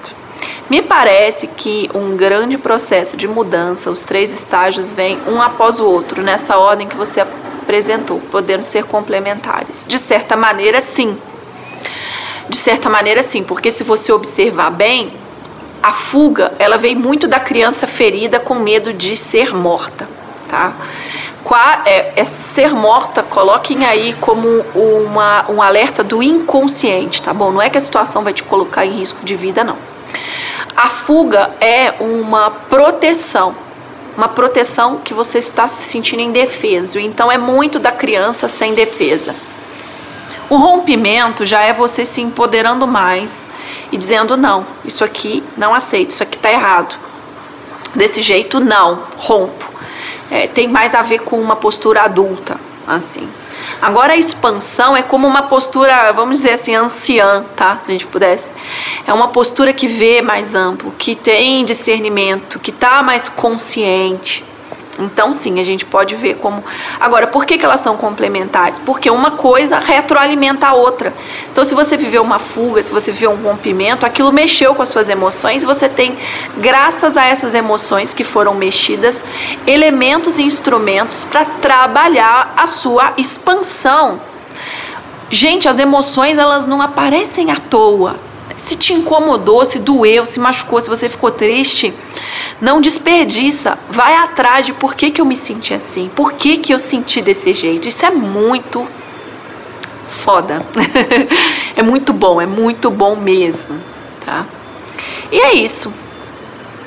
Me 0.69 0.81
parece 0.81 1.47
que 1.47 1.89
um 1.93 2.15
grande 2.15 2.57
processo 2.57 3.17
de 3.17 3.27
mudança, 3.27 3.91
os 3.91 4.05
três 4.05 4.31
estágios 4.31 4.93
vêm 4.93 5.19
um 5.27 5.41
após 5.41 5.79
o 5.79 5.85
outro, 5.85 6.21
nessa 6.21 6.57
ordem 6.57 6.87
que 6.87 6.95
você 6.95 7.19
apresentou, 7.19 8.21
podendo 8.31 8.63
ser 8.63 8.85
complementares. 8.85 9.85
De 9.85 9.99
certa 9.99 10.37
maneira, 10.37 10.79
sim. 10.79 11.17
De 12.47 12.55
certa 12.55 12.89
maneira, 12.89 13.21
sim, 13.21 13.43
porque 13.43 13.69
se 13.69 13.83
você 13.83 14.11
observar 14.13 14.69
bem, 14.71 15.11
a 15.81 15.93
fuga, 15.93 16.53
ela 16.59 16.77
vem 16.77 16.95
muito 16.95 17.27
da 17.27 17.39
criança 17.39 17.87
ferida 17.87 18.39
com 18.39 18.55
medo 18.55 18.93
de 18.93 19.15
ser 19.15 19.53
morta, 19.55 20.07
tá? 20.47 20.73
Qua, 21.43 21.81
é, 21.85 22.13
essa 22.15 22.39
ser 22.41 22.71
morta, 22.73 23.23
coloquem 23.23 23.83
aí 23.83 24.15
como 24.21 24.47
uma, 24.75 25.45
um 25.49 25.61
alerta 25.61 26.03
do 26.03 26.21
inconsciente, 26.21 27.21
tá 27.21 27.33
bom? 27.33 27.51
Não 27.51 27.61
é 27.61 27.69
que 27.69 27.77
a 27.77 27.81
situação 27.81 28.23
vai 28.23 28.31
te 28.31 28.43
colocar 28.43 28.85
em 28.85 28.91
risco 28.91 29.25
de 29.25 29.35
vida, 29.35 29.63
não. 29.63 29.77
A 30.75 30.87
fuga 30.87 31.49
é 31.59 31.93
uma 31.99 32.51
proteção, 32.51 33.55
uma 34.15 34.27
proteção 34.27 34.97
que 34.97 35.13
você 35.13 35.39
está 35.39 35.67
se 35.67 35.81
sentindo 35.89 36.21
indefeso. 36.21 36.99
Então 36.99 37.31
é 37.31 37.37
muito 37.37 37.79
da 37.79 37.91
criança 37.91 38.47
sem 38.47 38.75
defesa. 38.75 39.35
O 40.49 40.57
rompimento 40.57 41.45
já 41.45 41.61
é 41.63 41.73
você 41.73 42.05
se 42.05 42.21
empoderando 42.21 42.85
mais 42.85 43.47
e 43.91 43.97
dizendo 43.97 44.37
não, 44.37 44.65
isso 44.85 45.03
aqui 45.03 45.43
não 45.57 45.73
aceito, 45.73 46.11
isso 46.11 46.23
aqui 46.23 46.37
está 46.37 46.51
errado. 46.51 46.95
Desse 47.93 48.21
jeito 48.21 48.59
não, 48.59 49.03
rompo. 49.17 49.69
É, 50.29 50.47
tem 50.47 50.67
mais 50.67 50.95
a 50.95 51.01
ver 51.01 51.19
com 51.19 51.39
uma 51.41 51.57
postura 51.57 52.03
adulta, 52.03 52.57
assim. 52.87 53.27
Agora 53.81 54.13
a 54.13 54.17
expansão 54.17 54.95
é 54.95 55.03
como 55.03 55.27
uma 55.27 55.43
postura, 55.43 56.11
vamos 56.13 56.37
dizer 56.37 56.51
assim, 56.51 56.73
anciã, 56.73 57.43
tá? 57.55 57.77
Se 57.79 57.89
a 57.89 57.91
gente 57.91 58.07
pudesse. 58.07 58.49
É 59.05 59.13
uma 59.13 59.27
postura 59.27 59.73
que 59.73 59.87
vê 59.87 60.21
mais 60.21 60.55
amplo, 60.55 60.93
que 60.97 61.15
tem 61.15 61.65
discernimento, 61.65 62.59
que 62.59 62.71
está 62.71 63.03
mais 63.03 63.27
consciente, 63.27 64.43
então, 65.03 65.31
sim, 65.33 65.59
a 65.59 65.63
gente 65.63 65.85
pode 65.85 66.15
ver 66.15 66.35
como. 66.35 66.63
Agora, 66.99 67.27
por 67.27 67.45
que, 67.45 67.57
que 67.57 67.65
elas 67.65 67.79
são 67.79 67.97
complementares? 67.97 68.79
Porque 68.79 69.09
uma 69.09 69.31
coisa 69.31 69.79
retroalimenta 69.79 70.67
a 70.67 70.73
outra. 70.73 71.13
Então, 71.51 71.63
se 71.63 71.75
você 71.75 71.97
viveu 71.97 72.21
uma 72.21 72.39
fuga, 72.39 72.81
se 72.81 72.91
você 72.91 73.11
viveu 73.11 73.31
um 73.31 73.41
rompimento, 73.41 74.05
aquilo 74.05 74.31
mexeu 74.31 74.75
com 74.75 74.81
as 74.81 74.89
suas 74.89 75.09
emoções, 75.09 75.63
você 75.63 75.89
tem, 75.89 76.17
graças 76.57 77.17
a 77.17 77.25
essas 77.25 77.53
emoções 77.53 78.13
que 78.13 78.23
foram 78.23 78.53
mexidas, 78.53 79.23
elementos 79.67 80.37
e 80.37 80.43
instrumentos 80.43 81.25
para 81.25 81.45
trabalhar 81.45 82.53
a 82.55 82.67
sua 82.67 83.13
expansão. 83.17 84.19
Gente, 85.29 85.67
as 85.67 85.79
emoções 85.79 86.37
elas 86.37 86.67
não 86.67 86.81
aparecem 86.81 87.51
à 87.51 87.55
toa. 87.55 88.30
Se 88.57 88.75
te 88.75 88.93
incomodou, 88.93 89.65
se 89.65 89.79
doeu, 89.79 90.25
se 90.25 90.39
machucou, 90.39 90.79
se 90.81 90.89
você 90.89 91.09
ficou 91.09 91.31
triste, 91.31 91.93
não 92.59 92.81
desperdiça. 92.81 93.77
Vai 93.89 94.15
atrás 94.15 94.65
de 94.65 94.73
por 94.73 94.95
que, 94.95 95.11
que 95.11 95.21
eu 95.21 95.25
me 95.25 95.35
senti 95.35 95.73
assim, 95.73 96.09
por 96.15 96.33
que, 96.33 96.57
que 96.57 96.73
eu 96.73 96.79
senti 96.79 97.21
desse 97.21 97.53
jeito. 97.53 97.87
Isso 97.87 98.05
é 98.05 98.11
muito 98.11 98.87
foda. 100.07 100.65
é 101.75 101.81
muito 101.81 102.13
bom, 102.13 102.41
é 102.41 102.45
muito 102.45 102.91
bom 102.91 103.15
mesmo, 103.15 103.79
tá? 104.25 104.45
E 105.31 105.39
é 105.39 105.53
isso. 105.53 105.91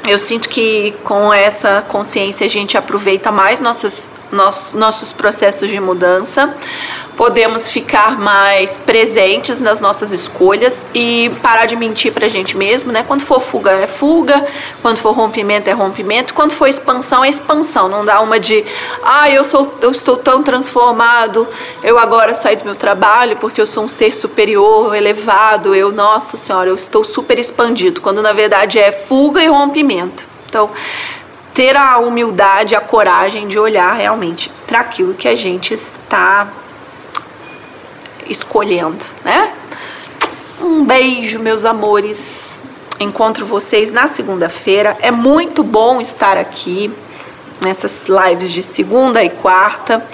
Eu 0.07 0.19
sinto 0.19 0.51
que 0.51 0.95
com 1.03 1.33
essa 1.33 1.83
consciência 1.89 2.47
a 2.47 2.51
gente 2.51 2.77
aproveita 2.77 3.33
mais 3.33 3.59
nossas, 3.59 4.11
nossos, 4.35 5.13
processos 5.13 5.69
de 5.69 5.81
mudança 5.81 6.55
podemos 7.17 7.71
ficar 7.71 8.19
mais 8.19 8.77
presentes 8.77 9.61
nas 9.61 9.81
nossas 9.81 10.13
escolhas 10.13 10.85
e 10.95 11.31
parar 11.43 11.67
de 11.67 11.77
mentir 11.77 12.13
pra 12.13 12.29
gente 12.29 12.57
mesmo, 12.57 12.93
né? 12.93 13.05
Quando 13.07 13.23
for 13.23 13.41
fuga 13.41 13.71
é 13.73 13.87
fuga, 13.87 14.45
quando 14.83 14.99
for 14.99 15.13
rompimento 15.13 15.71
é 15.71 15.73
rompimento, 15.73 16.35
quando 16.35 16.53
for 16.53 16.67
expansão 16.67 17.25
é 17.25 17.29
expansão. 17.29 17.89
Não 17.89 18.05
dá 18.05 18.21
uma 18.21 18.39
de, 18.39 18.65
ah, 19.03 19.31
eu 19.31 19.45
sou 19.45 19.75
eu 19.81 19.91
estou 19.91 20.17
tão 20.17 20.43
transformado, 20.43 21.47
eu 21.83 21.99
agora 21.99 22.35
saio 22.35 22.59
do 22.59 22.65
meu 22.65 22.75
trabalho 22.75 23.37
porque 23.37 23.61
eu 23.61 23.67
sou 23.67 23.85
um 23.85 23.89
ser 23.89 24.15
superior, 24.15 24.95
elevado, 24.95 25.75
eu, 25.75 25.93
nossa 25.93 26.37
senhora, 26.37 26.69
eu 26.69 26.75
estou 26.75 27.05
super 27.05 27.39
expandido, 27.39 28.01
quando 28.01 28.23
na 28.23 28.33
verdade 28.33 28.79
é 28.79 28.91
fuga 28.91 29.43
e 29.43 29.47
rompimento. 29.47 30.35
Então, 30.49 30.71
ter 31.55 31.77
a 31.77 31.99
humildade, 31.99 32.75
a 32.75 32.81
coragem 32.81 33.47
de 33.47 33.59
olhar 33.59 33.95
realmente 33.95 34.51
para 34.67 34.81
aquilo 34.81 35.15
que 35.15 35.29
a 35.29 35.37
gente 35.37 35.73
está 35.73 36.49
escolhendo, 38.29 39.05
né? 39.25 39.53
Um 40.61 40.85
beijo, 40.85 41.39
meus 41.39 41.65
amores. 41.65 42.59
Encontro 42.99 43.47
vocês 43.47 43.93
na 43.93 44.07
segunda-feira. 44.09 44.97
É 45.01 45.11
muito 45.11 45.63
bom 45.63 46.01
estar 46.01 46.37
aqui 46.37 46.93
nessas 47.61 48.07
lives 48.09 48.51
de 48.51 48.63
segunda 48.63 49.23
e 49.23 49.31
quarta. 49.31 50.05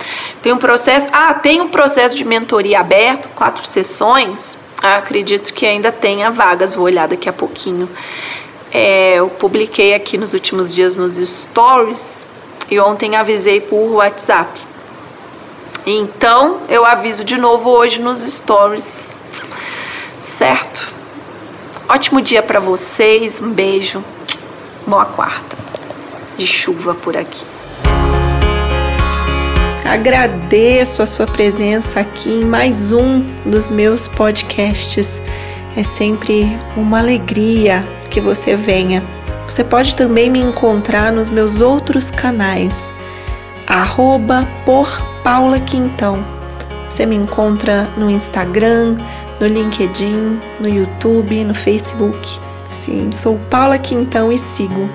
Tem 0.43 0.53
um 0.53 0.59
processo, 0.59 1.09
ah, 1.13 1.33
tem 1.33 1.61
um 1.61 1.69
processo 1.69 2.17
de 2.17 2.25
mentoria 2.25 2.81
aberto, 2.81 3.29
quatro 3.31 3.67
sessões. 3.67 4.59
Ah, 4.83 4.97
acredito 4.97 5.53
que 5.53 5.67
ainda 5.67 5.93
tenha 5.93 6.31
vagas, 6.31 6.75
vou 6.75 6.85
olhar 6.85 7.07
daqui 7.07 7.29
a 7.29 7.33
pouquinho. 7.33 7.89
É, 8.73 9.15
eu 9.17 9.29
publiquei 9.29 9.95
aqui 9.95 10.17
nos 10.17 10.33
últimos 10.33 10.73
dias 10.73 10.95
nos 10.95 11.17
stories 11.17 12.27
e 12.71 12.79
ontem 12.79 13.17
avisei 13.17 13.61
por 13.61 13.95
WhatsApp. 13.95 14.61
Então, 15.85 16.61
eu 16.69 16.85
aviso 16.85 17.25
de 17.25 17.37
novo 17.37 17.71
hoje 17.71 18.01
nos 18.01 18.21
stories. 18.21 19.17
Certo? 20.23 20.95
Ótimo 21.89 22.21
dia 22.21 22.43
para 22.43 22.61
vocês. 22.61 23.41
Um 23.41 23.51
beijo. 23.51 24.05
Boa 24.87 25.05
quarta. 25.05 25.57
De 26.37 26.47
chuva 26.47 26.95
por 26.95 27.17
aqui. 27.17 27.45
Agradeço 29.85 31.03
a 31.03 31.07
sua 31.07 31.27
presença 31.27 31.99
aqui 31.99 32.31
em 32.31 32.45
mais 32.45 32.93
um 32.93 33.21
dos 33.45 33.71
meus 33.71 34.07
podcasts. 34.07 35.21
É 35.77 35.83
sempre 35.83 36.57
uma 36.77 37.01
alegria 37.01 37.85
que 38.11 38.21
você 38.21 38.55
venha. 38.55 39.03
Você 39.47 39.65
pode 39.65 39.97
também 39.97 40.29
me 40.29 40.41
encontrar 40.41 41.13
nos 41.13 41.31
meus 41.31 41.61
outros 41.61 42.11
canais, 42.11 42.93
arroba 43.67 44.47
por 44.65 44.89
Paula 45.25 45.59
Quintão. 45.59 46.25
Você 46.89 47.07
me 47.07 47.17
encontra 47.17 47.89
no 47.97 48.11
Instagram, 48.11 48.97
no 49.41 49.47
LinkedIn, 49.47 50.39
no 50.61 50.69
YouTube, 50.69 51.45
no 51.45 51.55
Facebook. 51.55 52.39
Sim, 52.69 53.11
sou 53.13 53.39
Paula 53.51 53.79
Quintão 53.79 54.31
e 54.31 54.39
sigo 54.39 54.89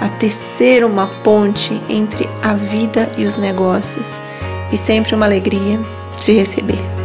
a 0.00 0.08
tecer 0.08 0.84
uma 0.84 1.06
ponte 1.06 1.80
entre 1.88 2.28
a 2.42 2.52
vida 2.54 3.10
e 3.16 3.24
os 3.24 3.38
negócios. 3.38 4.20
E 4.72 4.76
sempre 4.76 5.14
uma 5.14 5.26
alegria 5.26 5.80
te 6.20 6.32
receber. 6.32 6.95